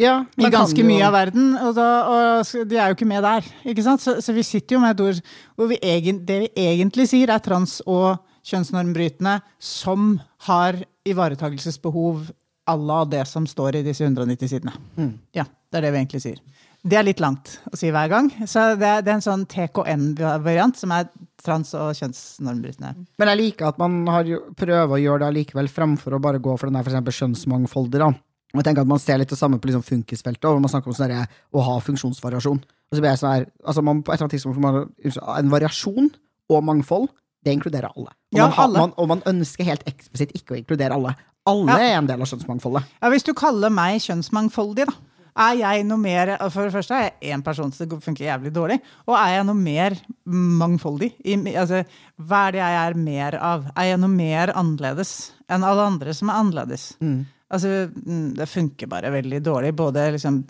[0.00, 3.44] Ja, I ganske mye av verden, og, da, og, de er jo ikke med der.
[3.64, 4.02] ikke sant?
[4.04, 5.20] Så, så vi sitter jo med et ord
[5.56, 10.16] hvor vi egen, det vi egentlig sier, er trans og kjønnsnormbrytende som
[10.46, 12.30] har ivaretakelsesbehov
[12.66, 14.74] à la det som står i disse 190 sidene.
[14.96, 15.12] Mm.
[15.36, 16.40] Ja, det er det vi egentlig sier.
[16.86, 18.28] Det er litt langt å si hver gang.
[18.46, 21.08] Så det er, det er en sånn TKN-variant som er
[21.42, 22.92] trans- og kjønnsnormbrytende.
[23.18, 24.28] Men jeg liker at man har
[24.58, 27.98] prøver å gjøre det allikevel, fremfor å bare gå for den der for kjønnsmangfoldet.
[28.02, 28.12] da.
[28.54, 30.92] Og jeg tenker at Man ser litt det samme på liksom funkisfeltet, hvor man snakker
[30.92, 32.62] om sånn å ha funksjonsvariasjon.
[32.62, 35.50] Og så blir jeg sånn her, altså man På et eller annet tidspunkt man en
[35.50, 36.10] variasjon
[36.48, 37.10] og mangfold
[37.46, 38.12] det inkluderer alle.
[38.12, 38.84] Og, ja, man, alle.
[38.84, 41.14] Man, og man ønsker helt eksplisitt ikke å inkludere alle.
[41.46, 41.90] Alle ja.
[41.92, 42.96] er en del av kjønnsmangfoldet.
[42.98, 44.96] Ja, Hvis du kaller meg kjønnsmangfoldig, da.
[45.36, 48.54] Er jeg noe mer For det første er jeg én person, så det funker jævlig
[48.56, 48.78] dårlig.
[49.04, 51.10] Og er jeg noe mer mangfoldig?
[51.28, 51.82] I, altså,
[52.16, 53.66] hva er det jeg er mer av?
[53.76, 55.12] Er jeg noe mer annerledes
[55.52, 56.88] enn alle andre som er annerledes?
[57.04, 57.20] Mm.
[57.52, 59.74] Altså, mm, det funker bare veldig dårlig.
[59.76, 60.40] Både liksom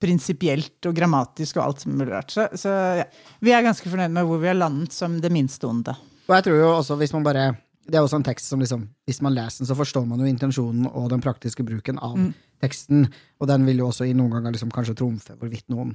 [0.00, 2.32] prinsipielt og grammatisk og alt som mulig rart.
[2.32, 2.72] Så, så
[3.02, 3.06] ja.
[3.44, 5.92] vi er ganske fornøyd med hvor vi har landet som det minste onde.
[6.26, 7.46] Og jeg tror jo også, hvis man bare
[7.86, 10.26] det er også en tekst som liksom, Hvis man leser den, så forstår man jo
[10.26, 12.32] intensjonen og den praktiske bruken av mm.
[12.64, 13.06] teksten,
[13.38, 15.94] og den vil jo også i noen ganger liksom kanskje trumfe hvorvidt noen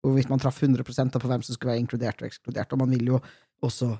[0.00, 3.10] Hvorvidt man traff 100% på hvem som skulle være inkludert og ekskludert, og man vil
[3.10, 3.18] jo
[3.60, 3.90] også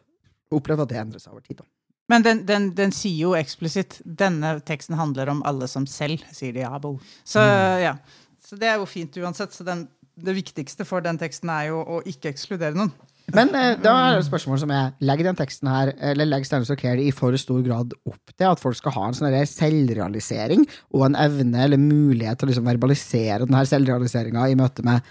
[0.57, 1.59] oppleve at det endrer seg over tid.
[1.59, 1.67] da.
[2.09, 6.57] Men den, den, den sier jo eksplisitt denne teksten handler om alle som selv, sier
[6.57, 6.95] Diabo.
[7.21, 7.45] Så
[7.85, 7.99] ja,
[8.41, 9.53] så det er jo fint uansett.
[9.53, 9.85] Så den,
[10.17, 12.95] det viktigste for den teksten er jo å ikke ekskludere noen.
[13.37, 16.61] Men eh, da er det et spørsmål som er legger den teksten her, eller legger
[16.61, 20.67] og Carey i for stor grad opp til at folk skal ha en sånn selvrealisering
[20.97, 25.03] og en evne eller mulighet til å liksom verbalisere denne selvrealiseringa i møte med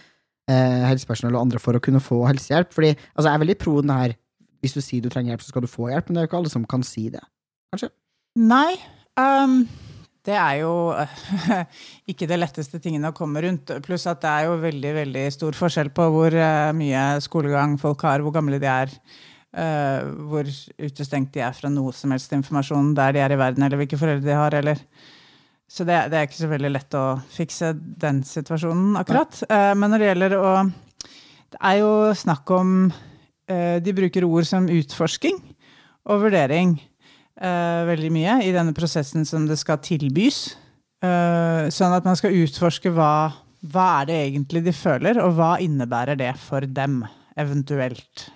[0.52, 2.74] eh, helsepersonell og andre for å kunne få helsehjelp?
[2.76, 4.18] Fordi altså, jeg er veldig pro den her
[4.60, 6.32] hvis du sier du trenger hjelp, så skal du få hjelp, men det er jo
[6.34, 7.22] ikke alle som kan si det.
[7.72, 7.94] Kanskje?
[8.40, 8.76] Nei.
[9.20, 9.62] Um,
[10.30, 10.74] det er jo
[12.12, 13.72] ikke det letteste tingene å komme rundt.
[13.86, 18.06] Pluss at det er jo veldig veldig stor forskjell på hvor uh, mye skolegang folk
[18.08, 18.94] har, hvor gamle de er,
[19.58, 23.66] uh, hvor utestengt de er fra noe som helst informasjon der de er i verden,
[23.66, 24.84] eller hvilke foreldre de har, eller
[25.70, 29.44] Så det, det er ikke så veldig lett å fikse den situasjonen, akkurat.
[29.50, 30.54] Men når det gjelder å
[31.54, 32.72] Det er jo snakk om
[33.46, 35.38] De bruker ord som utforsking
[36.10, 36.74] og vurdering
[37.42, 40.58] uh, veldig mye i denne prosessen som det skal tilbys.
[41.04, 43.32] Uh, sånn at man skal utforske hva,
[43.72, 47.02] hva er det egentlig de føler, og hva innebærer det for dem,
[47.40, 48.28] eventuelt.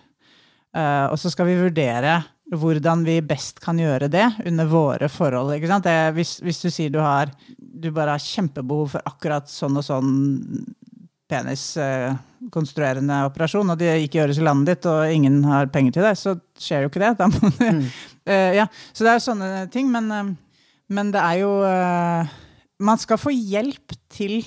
[0.74, 2.22] Uh, og så skal vi vurdere
[2.54, 5.54] hvordan vi best kan gjøre det under våre forhold.
[5.84, 9.86] Det, hvis, hvis, du sier du har du bare har kjempebehov for akkurat sånn og
[9.86, 10.12] sånn
[11.32, 16.16] peniskonstruerende operasjon, og det ikke gjøres i landet ditt, og ingen har penger til det,
[16.20, 17.14] så skjer jo ikke det.
[17.20, 17.88] Da må du, mm.
[18.24, 19.92] Uh, ja, så det er jo sånne ting.
[19.92, 20.32] Men, uh,
[20.94, 22.40] men det er jo uh,
[22.84, 24.42] Man skal få hjelp til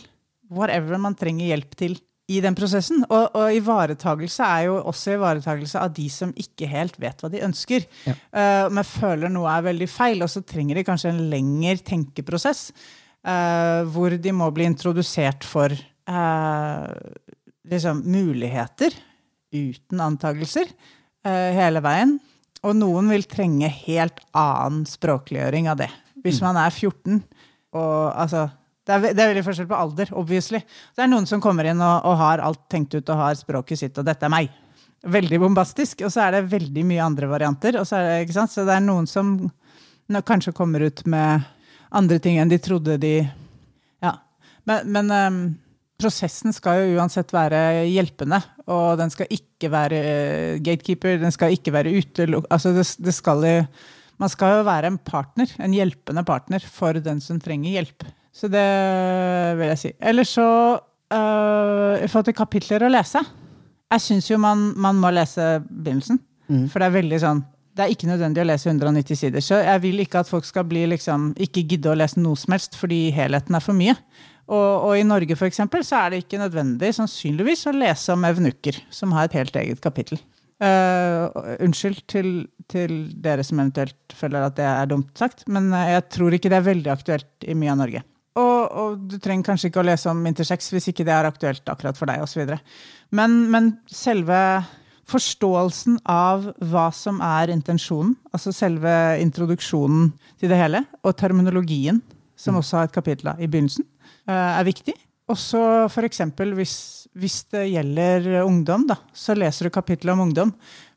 [0.53, 1.97] whatever man trenger hjelp til
[2.31, 3.05] i den prosessen.
[3.07, 7.43] Og, og ivaretagelse er jo også ivaretagelse av de som ikke helt vet hva de
[7.47, 7.85] ønsker.
[8.03, 8.14] Ja.
[8.66, 12.72] men føler noe er veldig feil, og så trenger de kanskje en lengre tenkeprosess.
[13.95, 15.70] hvor de må bli introdusert for
[17.70, 18.99] liksom, muligheter
[19.55, 20.74] uten antagelser
[21.22, 22.18] hele veien.
[22.65, 25.91] Og noen vil trenge helt annen språkliggjøring av det.
[26.25, 26.47] Hvis mm.
[26.49, 27.21] man er 14
[27.77, 28.47] og altså
[28.87, 30.61] det er, det er, veldig forskjell på alder, obviously.
[30.95, 33.81] Det er noen som kommer inn og, og, har alt tenkt ut og har språket
[33.81, 34.53] sitt, og 'dette er meg'.
[35.03, 36.05] Veldig bombastisk.
[36.07, 37.81] Og så er det veldig mye andre varianter.
[37.81, 39.35] Og så, er det, så det er noen som
[40.07, 41.43] kanskje kommer ut med
[41.91, 43.17] andre ting enn de trodde de
[44.03, 44.15] Ja.
[44.65, 45.43] Men, men um,
[46.01, 51.55] prosessen skal jo uansett være hjelpende, og den skal ikke være eh, gatekeeper, den skal
[51.57, 53.55] ikke være utelukket altså det, det skal jo,
[54.17, 58.07] Man skal jo være en partner, en hjelpende partner, for den som trenger hjelp.
[58.33, 58.63] Så det
[59.59, 59.91] vil jeg si.
[60.01, 63.21] Eller så øh, I forhold til kapitler å lese
[63.93, 66.19] Jeg syns jo man, man, må lese begynnelsen.
[66.49, 66.65] Mm.
[66.73, 67.45] For det er veldig sånn
[67.77, 69.43] det er ikke nødvendig å lese 190 sider.
[69.45, 72.55] Så jeg vil ikke at folk skal bli liksom, ikke gidde å lese noe som
[72.55, 73.93] helst fordi helheten er for mye.
[74.47, 78.27] Og, og, i Norge for eksempel, så er det ikke nødvendig sannsynligvis å lese om
[78.29, 80.21] evnukker, som har et helt eget kapittel.
[80.63, 81.29] Uh,
[81.61, 82.29] unnskyld til,
[82.71, 86.53] til, dere som eventuelt føler at det er dumt sagt, men uh, jeg tror ikke
[86.53, 88.03] det er veldig aktuelt i mye av Norge.
[88.37, 91.73] Og, og, du trenger kanskje ikke å lese om intersex hvis ikke det er aktuelt
[91.73, 92.55] akkurat for deg osv.
[93.17, 94.39] Men, men selve
[95.11, 98.93] forståelsen av hva som er intensjonen, altså selve
[99.23, 102.01] introduksjonen til det hele, og terminologien,
[102.37, 102.63] som mm.
[102.63, 103.96] også har et kapittel i begynnelsen, Eh,
[104.33, 104.95] er viktig.
[105.27, 105.61] Og så
[105.91, 106.22] f.eks.
[106.55, 106.74] Hvis,
[107.18, 110.53] hvis det gjelder ungdom, da, så leser du kapittelet om ungdom.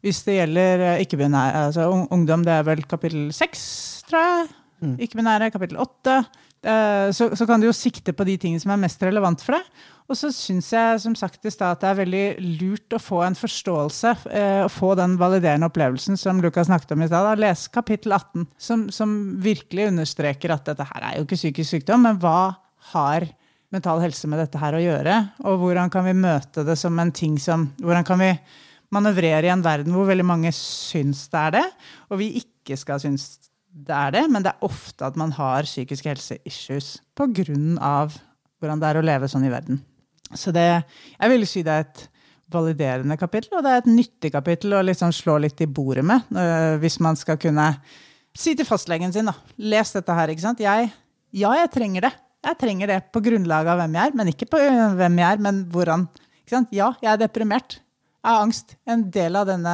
[0.06, 3.64] Hvis det gjelder eh, ikke-binære altså Ungdom, det er vel kapittel seks,
[4.10, 4.52] tror jeg.
[4.86, 4.94] Mm.
[5.02, 6.22] Ikke-binære, kapittel åtte.
[6.62, 9.58] Eh, så, så, kan du jo sikte på de tingene som er mest relevant for
[9.58, 9.82] deg.
[10.10, 12.24] Og så syns jeg som sagt i sted, at det er veldig
[12.62, 17.04] lurt å få en forståelse, å og få den validerende opplevelsen som Lukas snakket om
[17.06, 17.30] i stad.
[17.42, 22.06] Lese kapittel 18, som, som virkelig understreker at dette her er jo ikke psykisk sykdom,
[22.06, 22.42] men hva
[22.94, 23.28] har
[23.74, 25.20] mental helse med dette her å gjøre?
[25.46, 28.34] Og hvordan kan vi møte det som en ting som Hvordan kan vi
[28.94, 31.66] manøvrere i en verden hvor veldig mange syns det er det,
[32.10, 33.36] og vi ikke skal synes
[33.70, 38.10] det er det, men det er ofte at man har psykiske helseissues pga.
[38.60, 39.84] hvordan det er å leve sånn i verden.
[40.34, 40.66] Så det,
[41.16, 42.02] jeg vil si det er et
[42.50, 46.26] validerende kapittel, og det er et nyttig kapittel å liksom slå litt i bordet med.
[46.34, 47.68] Øh, hvis man skal kunne
[48.38, 49.36] si til fastlegen sin, da.
[49.58, 50.62] Les dette her, ikke sant.
[50.64, 50.90] Jeg,
[51.38, 52.14] ja, jeg trenger det.
[52.46, 55.28] Jeg trenger det på grunnlag av hvem jeg er, men ikke på øh, hvem jeg
[55.28, 56.06] er, men hvordan.
[56.74, 57.80] Ja, jeg er deprimert.
[58.24, 58.76] Jeg har angst.
[58.90, 59.74] En del av denne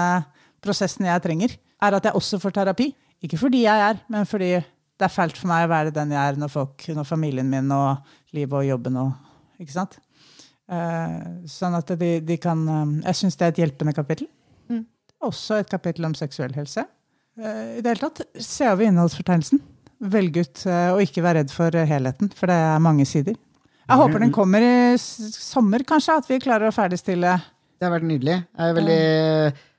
[0.64, 2.90] prosessen jeg trenger, er at jeg også får terapi.
[3.24, 6.32] Ikke fordi jeg er, men fordi det er fælt for meg å være den jeg
[6.32, 8.02] er når folk, når familien min og
[8.36, 9.14] livet og jobben og
[9.62, 10.00] Ikke sant?
[10.66, 14.28] Uh, sånn at de, de kan um, Jeg syns det er et hjelpende kapittel.
[14.68, 14.82] Mm.
[15.24, 16.84] Også et kapittel om seksuell helse.
[17.40, 19.62] Uh, I det hele tatt, ser vi innholdsfortegnelsen.
[20.02, 23.36] Velge ut eh, og ikke være redd for helheten, for det er mange sider.
[23.86, 27.36] Jeg håper den kommer i sommer, kanskje, at vi klarer å ferdigstille
[27.80, 28.40] Det har vært nydelig.
[28.58, 29.00] Jeg er veldig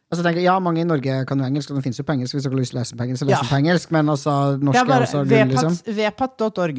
[0.07, 2.37] Altså, tenker, ja, mange i Norge kan jo engelsk, og det finnes jo på engelsk
[2.37, 3.25] hvis dere har lyst til å lese på engelsk.
[3.25, 3.41] Så Ja.
[3.43, 5.73] på engelsk, men altså, norsk er, er, er også gull, liksom.
[5.97, 6.79] vpat.org.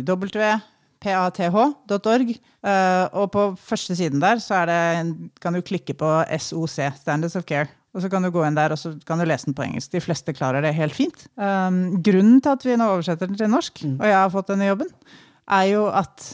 [1.03, 2.29] wpath.org.
[2.63, 6.07] eh, og på første siden der så er det, kan du klikke på
[6.39, 7.67] SOC, Standards of Care.
[7.97, 9.89] Og så kan du gå inn der og så kan du lese den på engelsk.
[9.95, 11.23] De fleste klarer det helt fint.
[11.33, 14.67] Um, grunnen til at vi nå oversetter den til norsk, og jeg har fått denne
[14.69, 14.91] jobben,
[15.57, 16.27] er jo at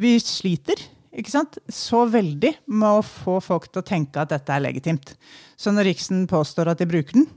[0.00, 0.80] vi sliter.
[1.20, 1.58] Ikke sant?
[1.68, 5.12] Så veldig med å få folk til å tenke at dette er legitimt.
[5.60, 7.28] Så når Riksen påstår at de bruker den,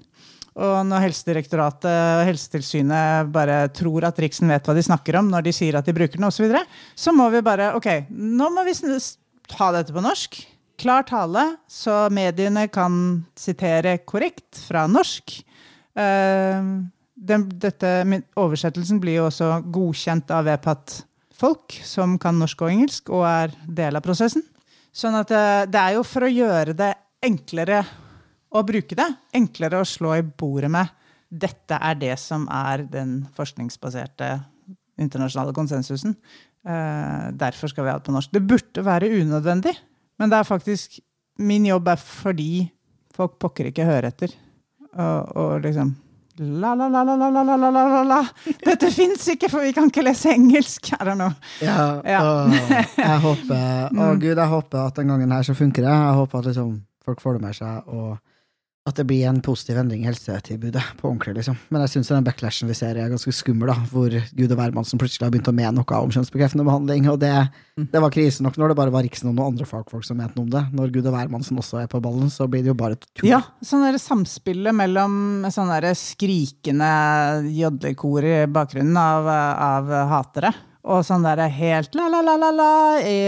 [0.54, 5.48] og når Helsedirektoratet og Helsetilsynet bare tror at Riksen vet hva de snakker om når
[5.48, 6.64] de sier at de bruker den, osv., så, videre,
[6.96, 8.76] så må vi bare Ok, nå må vi
[9.50, 10.38] ta dette på norsk.
[10.80, 15.36] Klar tale, så mediene kan sitere korrekt fra norsk.
[15.94, 16.70] Eh,
[17.14, 17.92] den, dette,
[18.40, 24.00] oversettelsen blir jo også godkjent av VPAT-folk som kan norsk og engelsk, og er del
[24.00, 24.44] av prosessen.
[24.94, 26.94] Sånn at eh, det er jo for å gjøre det
[27.24, 27.84] enklere
[28.54, 29.08] å bruke det.
[29.34, 30.90] Enklere å slå i bordet med.
[31.30, 34.36] Dette er det som er den forskningsbaserte
[35.02, 36.18] internasjonale konsensusen.
[36.64, 38.34] Eh, derfor skal vi ha det på norsk.
[38.34, 39.74] Det burde være unødvendig,
[40.20, 41.00] men det er faktisk
[41.42, 42.68] Min jobb er fordi
[43.16, 44.34] folk pokker ikke hører etter.
[44.94, 45.96] Og, og liksom
[46.38, 48.20] La, la, la, la, la, la, la, la, la.
[48.66, 50.90] Dette fins ikke, for vi kan ikke lese engelsk!
[50.96, 51.34] I don't know.
[51.62, 52.22] Ja, Ja.
[52.26, 55.92] Å, jeg håper Å gud, jeg håper at den gangen her så funker det.
[55.94, 56.72] Jeg håper at liksom
[57.06, 58.18] folk får det med seg, og
[58.84, 61.56] at det blir en positiv endring i helsetilbudet på ordentlig, liksom.
[61.72, 65.00] Men jeg syns den backlashen vi ser er ganske skummel, da, hvor Gud og hvermannsen
[65.00, 67.32] plutselig har begynt å mene noe om kjønnsbekreftende behandling, og det,
[67.80, 70.36] det var krise nok når det bare var Riksen og noen andre fagfolk som mente
[70.36, 70.66] noe om det.
[70.76, 73.30] Når Gud og hvermannsen også er på ballen, så blir det jo bare tull.
[73.32, 76.92] Ja, sånn der samspillet mellom sånn der skrikende
[77.56, 80.52] jodlekor i bakgrunnen av, av hatere,
[80.84, 82.72] og sånn der helt la-la-la-la-la
[83.08, 83.20] i,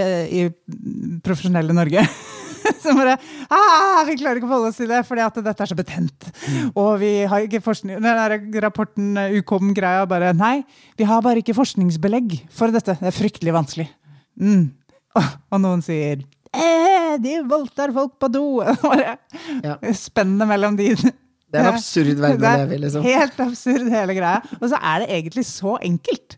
[0.43, 2.03] i profesjonelle Norge.
[2.83, 3.15] Som bare
[3.53, 6.29] ah, Vi klarer ikke å forholde oss til det, fordi at dette er så betent.
[6.73, 7.99] Og vi har ikke forskning...
[8.03, 10.57] Den rapporten eh, Ukom-greia bare Nei,
[10.97, 12.97] vi har bare ikke forskningsbelegg for dette.
[13.01, 13.87] Det er fryktelig vanskelig.
[14.41, 14.71] Mm.
[15.15, 16.23] Og, og noen sier
[16.55, 18.45] eh, de voldtar folk på do.
[18.83, 19.17] Bare
[19.63, 19.77] Ja.
[19.95, 20.91] Spennet mellom de.
[20.95, 23.05] Det er en absurd verden å Det leve i, liksom.
[23.05, 24.55] Helt absurd, hele greia.
[24.59, 26.37] Og så er det egentlig så enkelt.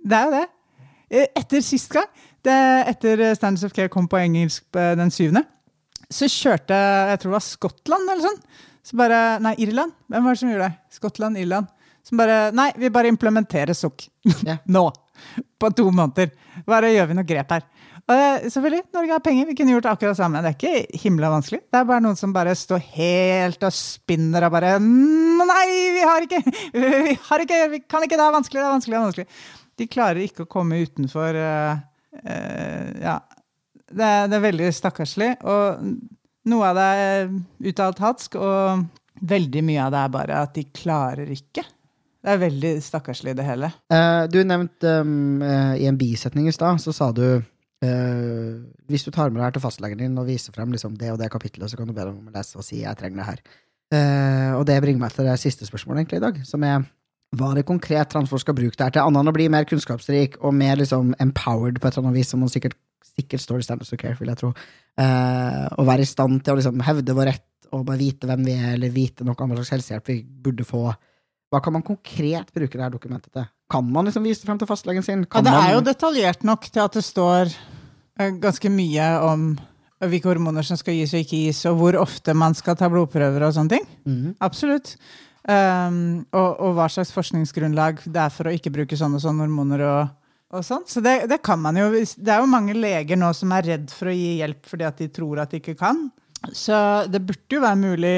[0.00, 0.46] Det er jo det.
[1.10, 2.10] Eh, Etter sist gang,
[2.46, 2.56] det,
[2.92, 5.42] etter Standards of Care kom på engelsk den syvende,
[6.10, 8.40] så kjørte jeg tror det var Skottland eller sånn.
[8.90, 9.92] Så bare, Nei, Irland.
[10.10, 10.96] Hvem var det som gjorde det?
[10.96, 11.68] Skottland, Irland.
[12.06, 14.08] Som bare Nei, vi bare implementerer sukk.
[14.46, 14.58] Ja.
[14.66, 14.88] Nå.
[15.60, 16.32] På to måneder.
[16.66, 17.66] Bare gjør vi noe grep her.
[18.10, 19.46] Og selvfølgelig, Norge har penger.
[19.50, 20.40] Vi kunne gjort akkurat det samme.
[20.42, 21.60] Det er ikke himla vanskelig.
[21.70, 26.26] Det er bare noen som bare står helt og spinner og bare Nei, vi har
[26.26, 26.40] ikke!
[26.80, 28.16] Vi, har ikke, vi kan ikke!
[28.18, 28.94] Det er vanskelig, det er vanskelig.
[28.94, 29.26] det er vanskelig.
[29.80, 31.78] De klarer ikke å komme utenfor uh,
[32.24, 33.18] uh, Ja.
[33.90, 35.30] Det er, det er veldig stakkarslig.
[35.42, 35.84] Og
[36.50, 37.30] noe av det er
[37.70, 38.86] uttalt hatsk, og
[39.20, 41.64] veldig mye av det er bare at de klarer ikke.
[42.20, 43.70] Det er veldig stakkarslig, det hele.
[43.92, 48.52] Eh, du nevnte um, eh, i en bisetning i stad, så sa du uh,
[48.92, 51.20] hvis du tar med det her til fastlegen din og viser frem liksom, det og
[51.20, 53.28] det kapittelet, så kan du be dem om å lese og si 'jeg trenger det
[53.30, 53.44] her'.
[54.60, 56.84] Og det bringer meg til det siste spørsmålet egentlig i dag, som er
[57.38, 59.64] hva er det konkret transfolk skal bruke det her til, annet enn å bli mer
[59.64, 62.74] kunnskapsrik og mer liksom empowered på et eller annet vis, som man sikkert,
[63.06, 64.50] sikkert står i Standards of Care, vil jeg tro,
[65.00, 68.42] eh, å være i stand til å liksom hevde vår rett og bare vite hvem
[68.48, 70.88] vi er, eller vite noe om hva slags helsehjelp vi burde få.
[71.50, 73.46] Hva kan man konkret bruke det her dokumentet til?
[73.70, 75.24] Kan man liksom vise det frem til fastlegen sin?
[75.26, 79.50] Ja, det er jo detaljert nok til at det står eh, ganske mye om
[80.00, 83.44] hvilke hormoner som skal gis og ikke gis, og hvor ofte man skal ta blodprøver
[83.46, 83.90] og sånne ting.
[84.08, 84.38] Mhm.
[84.42, 84.96] Absolutt.
[85.40, 89.46] Um, og, og hva slags forskningsgrunnlag det er for å ikke bruke sånne og sånne
[89.46, 89.84] hormoner.
[89.88, 90.16] og,
[90.50, 90.90] og sånt.
[90.90, 91.88] Så det, det kan man jo.
[91.92, 95.02] Det er jo mange leger nå som er redd for å gi hjelp fordi at
[95.02, 96.08] de tror at de ikke kan.
[96.56, 96.76] Så
[97.12, 98.14] det burde jo være mulig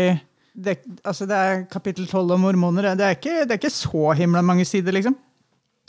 [0.53, 0.77] det,
[1.09, 2.93] altså det er kapittel 12 om hormoner.
[2.97, 5.17] Det er, ikke, det er ikke så himla mange sider, liksom.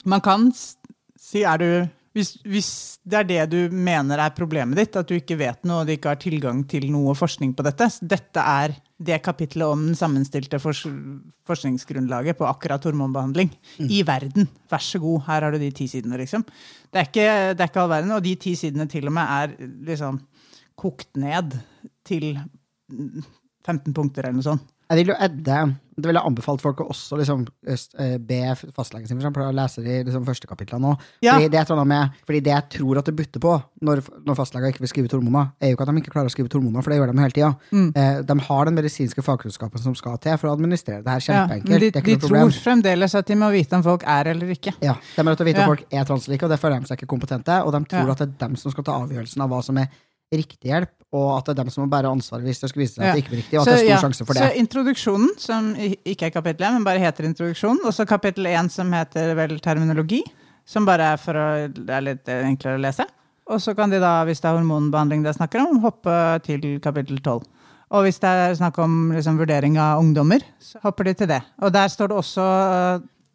[0.08, 1.68] Man kan si er du
[2.14, 2.70] hvis, hvis
[3.02, 5.96] det er det du mener er problemet ditt, at du ikke vet noe og du
[5.96, 10.60] ikke har tilgang til noe forskning på dette, dette er det kapittelet om den sammenstilte
[10.62, 13.50] forskningsgrunnlaget på akkurat hormonbehandling
[13.90, 14.46] i verden.
[14.70, 16.44] Vær så god, her har du de ti sidene, liksom.
[16.92, 19.34] Det er ikke, det er ikke all verden, og de ti sidene til og med
[19.38, 19.56] er
[19.90, 20.20] liksom
[20.78, 21.58] kokt ned
[22.06, 22.38] til
[23.66, 24.70] 15 punkter eller noe sånt.
[24.90, 25.58] Jeg vil jo edde
[25.94, 28.38] Det ville jeg anbefalt folk å også liksom, eh, be
[28.74, 30.94] fastlegen sin for eksempel, å lese de liksom, første kapitlene nå.
[31.22, 31.36] Ja.
[31.36, 34.82] Fordi, det med, fordi det jeg tror at det butter på når, når fastleger ikke
[34.82, 36.82] vil skrive ut hormoner, er jo ikke at de ikke klarer å skrive ut hormoner,
[36.82, 37.50] for det gjør de hele tida.
[37.70, 37.86] Mm.
[37.94, 41.70] Eh, de har den medisinske fagkunnskapen som skal til for å administrere det her kjempeenkelt.
[41.70, 42.50] Ja, de, de problem.
[42.50, 44.74] tror fremdeles at de må vite om folk er eller ikke.
[44.82, 45.68] Ja, De må vite om Ja.
[45.76, 47.62] folk er translike, og det føler de seg ikke kompetente.
[47.62, 49.86] Og de tror at det er dem som skal ta avgjørelsen av hva som er
[50.40, 52.94] riktig hjelp, og at det er dem som må bære ansvaret hvis det skal vise
[52.96, 54.42] seg at det ikke blir riktig, og at det er ja, stor sjanse for det.
[54.48, 58.72] så introduksjonen, som ikke er kapittel 1, men bare heter introduksjon, og så kapittel 1
[58.74, 60.22] som heter vel terminologi,
[60.66, 63.06] som bare er for å det er litt enklere å lese.
[63.52, 66.14] Og så kan de da, hvis det er hormonbehandling det er snakker om, hoppe
[66.46, 67.42] til kapittel 12.
[67.94, 71.42] Og hvis det er snakk om liksom, vurdering av ungdommer, så hopper de til det.
[71.62, 72.46] Og der står det også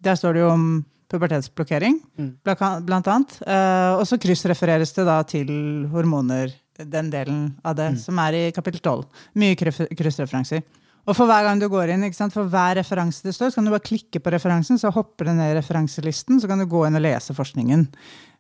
[0.02, 0.66] der står det jo om
[1.10, 2.32] pubertetsblokkering, Mm.
[2.44, 3.38] blant blant annet.
[3.46, 6.52] Eh, og så kryssrefereres det da til hormoner,
[6.86, 7.98] den delen av det Mm.
[8.00, 9.06] som er i kapittel 12.
[9.36, 10.64] Mye kryssreferanser.
[11.08, 13.72] Og for hver gang du går inn, for hver referanse det står, så kan du
[13.72, 16.96] bare klikke på referansen, så hopper det ned i referanselisten, så kan du gå inn
[16.96, 17.88] og lese forskningen.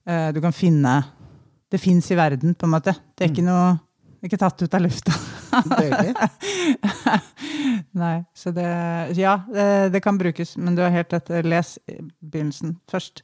[0.05, 1.03] Eh, du kan finne
[1.71, 2.95] Det fins i verden, på en måte.
[3.15, 3.79] Det er ikke noe
[4.23, 5.13] ikke tatt ut av lufta.
[8.01, 8.65] Nei, så det
[9.17, 11.29] Ja, det, det kan brukes, men du har helt rett.
[11.45, 11.77] Les
[12.19, 13.21] begynnelsen først.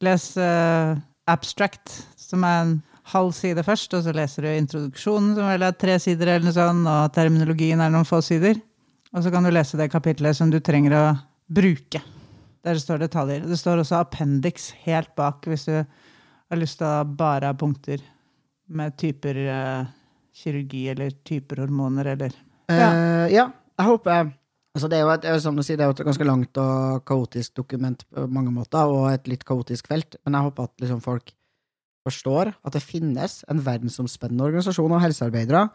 [0.00, 0.96] Les uh,
[1.28, 2.82] abstract, som er en
[3.12, 6.56] halv side først, og så leser du introduksjonen, som vel er tre sider, eller noe
[6.56, 8.60] sånt, og terminologien er noen få sider.
[9.10, 11.04] Og så kan du lese det kapitlet som du trenger å
[11.50, 12.02] bruke.
[12.62, 13.42] Der står detaljer.
[13.48, 18.02] Det står også appendix helt bak, hvis du har lyst til å bare ha punkter
[18.70, 19.90] med typer eh,
[20.36, 22.36] kirurgi eller typer hormoner eller
[22.70, 23.48] Eh, ja,
[23.80, 24.28] jeg håper
[24.76, 27.02] altså det, er jo et, som du sier, det er jo et ganske langt og
[27.08, 31.02] kaotisk dokument på mange måter, og et litt kaotisk felt, men jeg håper at liksom
[31.04, 31.32] folk
[32.10, 35.68] forstår at det finnes en verdensomspennende organisasjon av helsearbeidere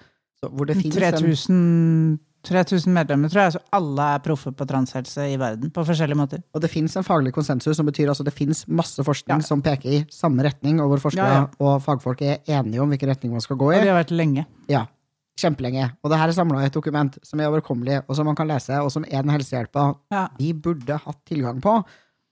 [0.46, 5.38] hvor det finnes 3000, 3000 medlemmer, tror jeg, så alle er proffe på transhelse i
[5.42, 5.72] verden.
[5.74, 6.44] På forskjellige måter.
[6.54, 9.48] Og det finnes en faglig konsensus som betyr altså det finnes masse forskning Ja.
[9.48, 11.48] som peker i samme retning, og hvor forskere Ja, ja.
[11.66, 13.80] og fagfolk er enige om hvilken retning man skal gå i.
[13.80, 14.46] Og det har vært lenge.
[14.70, 14.86] Ja,
[15.40, 15.90] kjempelenge.
[16.04, 18.48] Og det her er samla i et dokument som er overkommelig, og som man kan
[18.48, 19.96] lese, og som er den helsehjelpa
[20.38, 21.80] vi burde hatt tilgang på,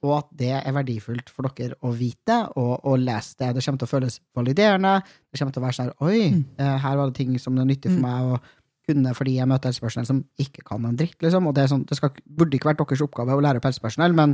[0.04, 3.54] og at det er verdifullt for dere å vite og, og lese det.
[3.56, 4.98] Det kommer til å føles validerende.
[5.32, 6.44] Det kommer til å være sånn Oi, Mm.
[6.60, 8.42] eh, her var det ting som det er nyttig for meg å
[8.84, 11.48] kunne fordi jeg møter helsepersonell som ikke kan en dritt, liksom.
[11.48, 14.12] Og det, er sånn, det skal, burde ikke vært deres oppgave å lære opp helsepersonell,
[14.14, 14.34] men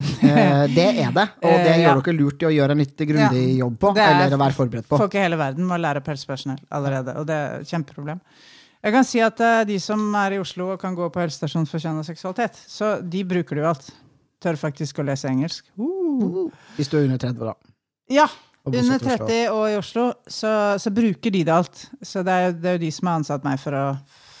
[0.24, 1.26] eh, det er det.
[1.44, 2.00] Og det Eh, gjør ja.
[2.00, 4.88] dere lurt i å gjøre en litt grundig jobb på, er- eller å være forberedt
[4.88, 4.98] på.
[4.98, 8.20] Folk i hele verden må lære opp helsepersonell allerede, og det er et kjempeproblem.
[8.84, 11.68] Jeg kan si at eh, de som er i Oslo og kan gå på helsestasjon
[11.68, 13.86] for kjønn og seksualitet, så de bruker det jo alt.
[14.44, 15.70] Tør faktisk å lese engelsk.
[15.80, 16.50] Uh.
[16.76, 17.54] Hvis du er under 30, da.
[18.12, 18.28] Ja,
[18.68, 21.86] under 30 og i Oslo, så, så bruker de det alt.
[22.04, 23.84] Så det er, det er jo de som har ansatt meg for å,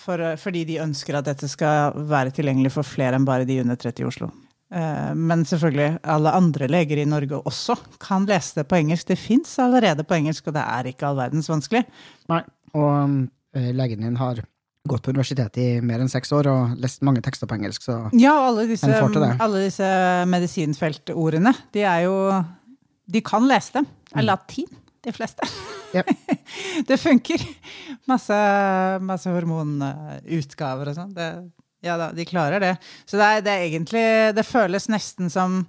[0.04, 3.80] for, fordi de ønsker at dette skal være tilgjengelig for flere enn bare de under
[3.80, 4.30] 30 i Oslo.
[4.74, 9.08] Eh, Men selvfølgelig, alle andre leger i Norge også kan lese det på engelsk.
[9.12, 11.84] Det fins allerede på engelsk, og det er ikke all verdens vanskelig.
[12.32, 12.42] Nei.
[12.74, 13.20] Og um,
[13.54, 14.40] legen din har
[14.88, 17.98] gått på universitetet i mer enn seks år og lest mange tekster på engelsk, så
[18.20, 19.88] Ja, alle disse, alle disse
[20.28, 22.18] medisinfeltordene, de er jo
[23.04, 23.88] De kan lese dem.
[24.08, 24.68] Det er latin,
[25.04, 25.44] de fleste.
[25.94, 26.08] Yep.
[26.88, 27.42] det funker.
[28.08, 28.38] Masse,
[29.04, 31.12] masse hormonutgaver og sånn.
[31.84, 32.72] Ja da, de klarer det.
[33.04, 34.06] Så det er, det er egentlig
[34.36, 35.66] Det føles nesten som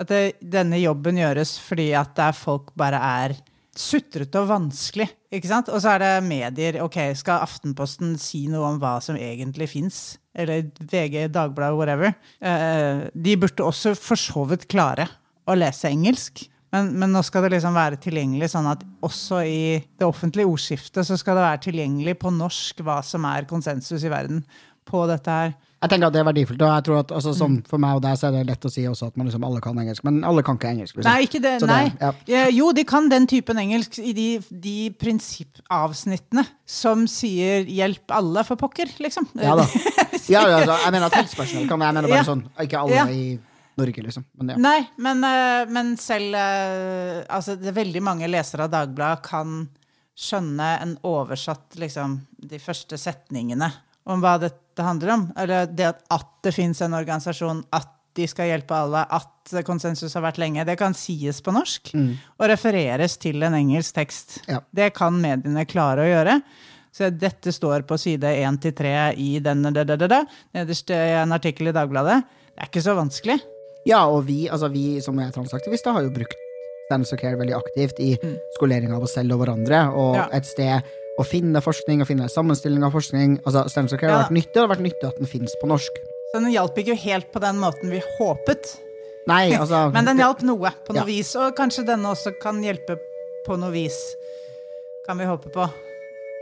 [0.00, 3.36] at det, denne jobben gjøres fordi at det folk bare er
[3.78, 5.08] sutrete og vanskelig.
[5.34, 5.70] ikke sant?
[5.72, 6.80] Og så er det medier.
[6.84, 10.00] Ok, Skal Aftenposten si noe om hva som egentlig fins?
[10.34, 12.14] Eller VG, Dagbladet, whatever.
[12.40, 15.08] Eh, de burde også for så vidt klare
[15.46, 16.46] å lese engelsk.
[16.74, 19.58] Men, men nå skal det liksom være tilgjengelig sånn at også i
[20.00, 24.10] det offentlige ordskiftet så skal det være tilgjengelig på norsk hva som er konsensus i
[24.10, 24.42] verden
[24.88, 25.54] på dette her.
[25.84, 26.62] Jeg tenker at det er verdifullt.
[26.64, 28.72] Og jeg tror at altså, sånn, For meg og deg så er det lett å
[28.72, 30.96] si også at man liksom alle kan engelsk, men alle kan ikke engelsk.
[30.96, 31.10] Liksom.
[31.10, 31.54] Nei, ikke det.
[31.60, 31.92] Det- nei.
[32.00, 32.44] ja.
[32.56, 38.56] Jo, de kan den typen engelsk i de, de prinsippavsnittene som sier 'hjelp alle for
[38.56, 39.28] pokker', liksom.
[39.36, 39.66] Ja da.
[40.24, 43.24] Ja, ja, altså, jeg mener at helsepersonell kan Jeg mener bare sånn Ikke alle i
[43.76, 44.24] Norge, liksom.
[44.38, 44.56] Men ja.
[44.56, 49.68] Nei, men, eh, men selv eh, Altså, det er veldig mange lesere av Dagbladet kan
[50.16, 53.68] skjønne en oversatt liksom, de første setningene
[54.06, 55.26] om hva dette handler om.
[55.36, 60.12] Eller det at, at det fins en organisasjon, at de skal hjelpe alle, at konsensus
[60.14, 60.62] har vært lenge.
[60.64, 61.90] Det kan sies på norsk
[62.38, 64.36] og refereres til en engelsk tekst.
[64.48, 64.60] Ja.
[64.70, 66.36] Det kan mediene klare å gjøre.
[66.94, 69.52] Så dette står på side 1-3 i da,
[70.54, 72.20] nederst i en artikkel i Dagbladet.
[72.54, 73.40] Det er ikke så vanskelig.
[73.84, 76.38] ja, og vi, altså, vi som er transaktivister, har jo brukt
[76.86, 78.36] Stands Care veldig aktivt i Mm.
[78.58, 80.28] skolering av oss selv og hverandre, og Ja.
[80.32, 80.82] et sted
[81.20, 83.36] å finne forskning og finne sammenstilling av forskning.
[83.46, 85.68] Altså, Standard Care har vært nyttig, og det har vært nyttig at den finnes på
[85.70, 86.00] norsk.
[86.32, 88.72] Så den hjalp ikke helt på den måten vi håpet.
[89.30, 91.08] Nei, altså Men den hjalp noe, på noe Ja.
[91.08, 91.30] vis.
[91.38, 92.98] Og kanskje denne også kan hjelpe
[93.46, 94.00] på noe vis.
[95.06, 95.68] Kan vi håpe på.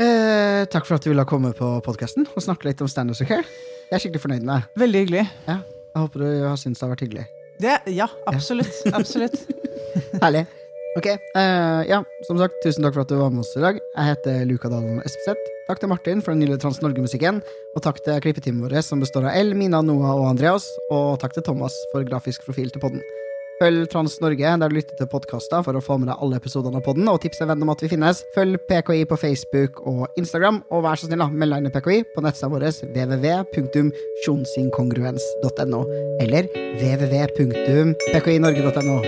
[0.01, 3.29] eh, Takk for at du ville komme på podkasten og snakke litt om Standards of
[3.29, 3.45] Care.
[3.91, 4.81] Jeg er skikkelig fornøyd med deg.
[4.87, 5.25] Veldig hyggelig.
[5.51, 5.59] Ja,
[5.93, 7.27] jeg håper du har syntes det har vært hyggelig.
[7.63, 8.79] Det, ja, absolutt.
[8.97, 9.37] Absolutt.
[10.23, 10.47] Herlig.
[10.93, 13.79] Ok, uh, ja, som sagt, tusen takk for at du var med oss i dag.
[13.81, 15.41] Jeg heter Luka Dalen Espeseth.
[15.65, 17.41] Takk til Martin for den nye Trans Norge-musikken.
[17.73, 20.69] Og takk til klippeteamet vårt, som består av El, Mina, Noah og Andreas.
[20.93, 23.01] Og takk til Thomas for grafisk profil til podden.
[23.63, 26.79] Følg Trans Norge der du lytter til podkaster for å få med deg alle episodene
[26.81, 28.17] av podden, og tips en venn om at vi finnes.
[28.37, 31.99] Følg PKI på Facebook og Instagram, og vær så snill, meld deg inn i PKI
[32.13, 35.81] på nettsida vår www.sjonsinkongruens.no,
[36.27, 36.43] eller
[36.83, 38.99] www.pkinorge.no.